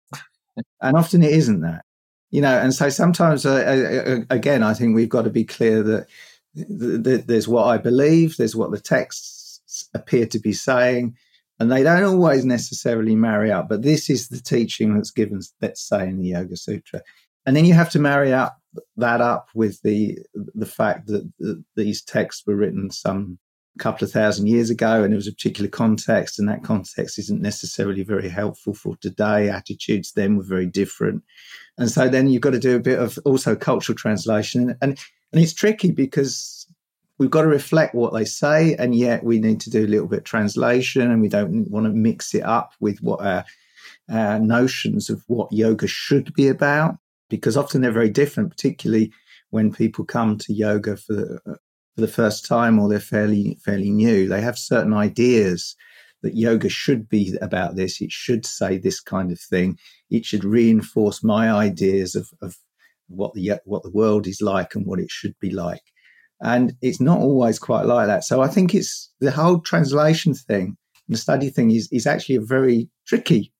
[0.81, 1.83] and often it isn't that.
[2.31, 5.45] You know, and so sometimes, uh, uh, uh again, I think we've got to be
[5.45, 6.09] clear that th- th-
[6.57, 9.61] there's what I believe, there's what the texts
[9.95, 11.15] appear to be saying,
[11.59, 13.69] and they don't always necessarily marry up.
[13.69, 17.03] But this is the teaching that's given, let's say, in the Yoga Sutra,
[17.45, 18.59] and then you have to marry up
[18.97, 23.39] that up with the the fact that the, these texts were written some
[23.79, 27.43] couple of thousand years ago, and it was a particular context, and that context isn't
[27.43, 29.49] necessarily very helpful for today.
[29.49, 31.22] Attitudes then were very different,
[31.79, 34.99] and so then you've got to do a bit of also cultural translation, and and
[35.33, 36.66] and it's tricky because
[37.18, 40.07] we've got to reflect what they say, and yet we need to do a little
[40.07, 43.45] bit of translation, and we don't want to mix it up with what our,
[44.11, 46.97] our notions of what yoga should be about,
[47.31, 49.12] because often they're very different, particularly
[49.51, 51.59] when people come to yoga for the,
[51.97, 54.29] for the first time or they're fairly fairly new.
[54.29, 55.75] They have certain ideas
[56.23, 58.01] that yoga should be about this.
[58.01, 59.79] It should say this kind of thing.
[60.11, 62.57] It should reinforce my ideas of, of
[63.09, 65.83] what the what the world is like and what it should be like.
[66.43, 68.25] And it's not always quite like that.
[68.25, 70.77] So I think it's the whole translation thing,
[71.09, 73.53] the study thing is, is actually a very tricky.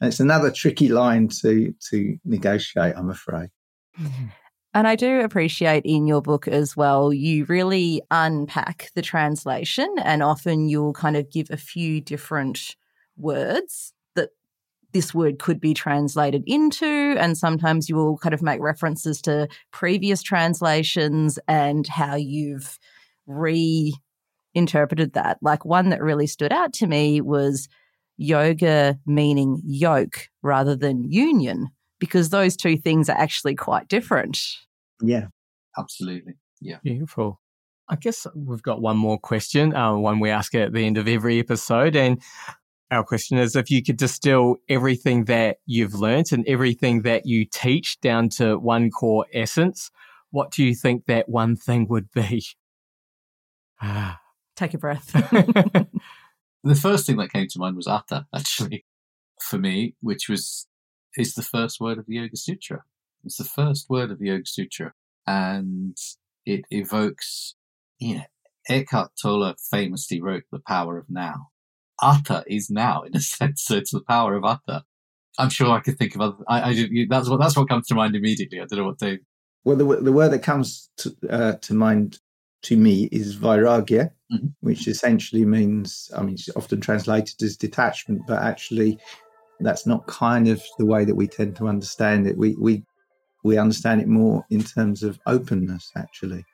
[0.00, 3.50] And it's another tricky line to to negotiate, I'm afraid.
[4.74, 10.20] And I do appreciate in your book as well, you really unpack the translation and
[10.20, 12.74] often you'll kind of give a few different
[13.16, 14.30] words that
[14.92, 16.86] this word could be translated into.
[16.86, 22.76] And sometimes you will kind of make references to previous translations and how you've
[23.28, 25.38] reinterpreted that.
[25.40, 27.68] Like one that really stood out to me was
[28.16, 31.68] yoga meaning yoke rather than union,
[32.04, 34.38] because those two things are actually quite different.
[35.02, 35.28] Yeah.
[35.76, 36.34] Absolutely.
[36.60, 36.78] Yeah.
[36.82, 37.40] Beautiful.
[37.88, 41.08] I guess we've got one more question, uh, one we ask at the end of
[41.08, 41.96] every episode.
[41.96, 42.22] And
[42.90, 47.44] our question is if you could distill everything that you've learnt and everything that you
[47.44, 49.90] teach down to one core essence,
[50.30, 52.44] what do you think that one thing would be?
[54.56, 55.12] Take a breath.
[56.64, 58.84] the first thing that came to mind was Atha, actually,
[59.40, 60.66] for me, which was
[61.16, 62.82] is the first word of the Yoga Sutra.
[63.24, 64.92] It's the first word of the Yoga Sutra,
[65.26, 65.96] and
[66.44, 67.54] it evokes,
[67.98, 68.24] you know,
[68.68, 71.48] Eckhart Tolle famously wrote "The Power of Now."
[72.02, 74.84] Atha is now, in a sense, so it's the power of Atha.
[75.38, 76.36] I'm sure I could think of other.
[76.48, 78.60] I, I that's what that's what comes to mind immediately.
[78.60, 79.18] I don't know what they.
[79.64, 82.18] Well, the the word that comes to uh, to mind
[82.62, 84.46] to me is vairagya, mm-hmm.
[84.60, 88.98] which essentially means, I mean, it's often translated as detachment, but actually,
[89.60, 92.36] that's not kind of the way that we tend to understand it.
[92.36, 92.84] We we
[93.42, 96.44] we understand it more in terms of openness, actually,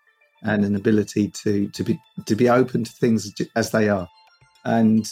[0.42, 4.08] and an ability to to be to be open to things as they are.
[4.64, 5.06] And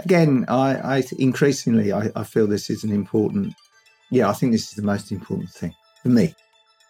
[0.00, 3.54] again, I, I increasingly I, I feel this is an important.
[4.10, 6.34] Yeah, I think this is the most important thing for me.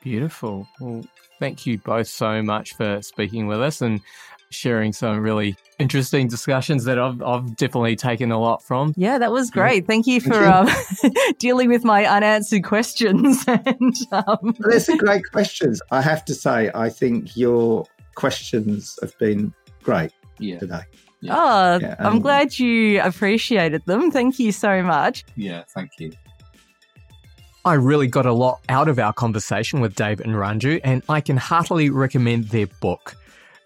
[0.02, 0.66] Beautiful.
[0.80, 1.04] Well,
[1.38, 4.00] thank you both so much for speaking with us and
[4.50, 8.92] sharing some really interesting discussions that I've, I've definitely taken a lot from.
[8.96, 9.86] Yeah, that was great.
[9.86, 10.68] Thank you for Um,
[11.38, 13.44] dealing with my unanswered questions.
[13.46, 14.38] and um...
[14.42, 15.80] well, They're some great questions.
[15.90, 20.58] I have to say, I think your questions have been great yeah.
[20.58, 20.82] today.
[21.20, 21.34] Yeah.
[21.36, 24.10] Oh, yeah, I'm glad you appreciated them.
[24.10, 25.24] Thank you so much.
[25.36, 26.12] Yeah, thank you.
[27.64, 31.20] I really got a lot out of our conversation with Dave and Ranju, and I
[31.20, 33.16] can heartily recommend their book.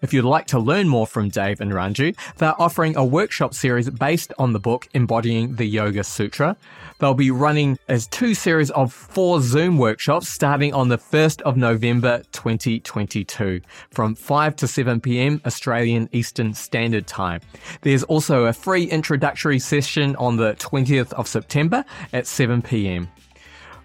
[0.05, 3.89] If you'd like to learn more from Dave and Ranju, they're offering a workshop series
[3.89, 6.55] based on the book Embodying the Yoga Sutra.
[6.99, 11.57] They'll be running as two series of four Zoom workshops starting on the 1st of
[11.57, 15.41] November 2022 from 5 to 7 p.m.
[15.43, 17.41] Australian Eastern Standard Time.
[17.81, 21.83] There's also a free introductory session on the 20th of September
[22.13, 23.09] at 7 p.m.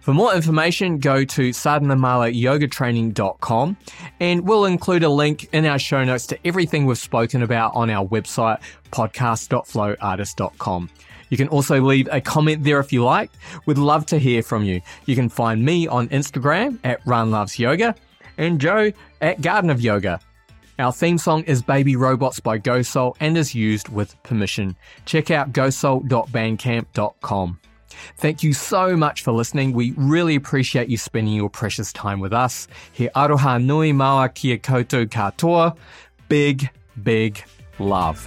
[0.01, 3.77] For more information, go to sadhanamalayogatraining.com
[4.19, 7.91] and we'll include a link in our show notes to everything we've spoken about on
[7.91, 8.61] our website,
[8.93, 10.89] podcast.flowartist.com.
[11.29, 13.31] You can also leave a comment there if you like.
[13.67, 14.81] We'd love to hear from you.
[15.07, 17.95] You can find me on Instagram at runlovesyoga
[18.37, 18.91] and Joe
[19.21, 20.19] at Garden of Yoga.
[20.79, 24.77] Our theme song is Baby Robots by GoSoul and is used with permission.
[25.05, 27.60] Check out gosoul.bandcamp.com.
[28.17, 29.73] Thank you so much for listening.
[29.73, 32.69] We really appreciate you spending your precious time with us.
[32.93, 35.77] He aroha nui maua kia koutou katoa.
[36.29, 36.71] Big,
[37.03, 37.43] big
[37.79, 38.27] love.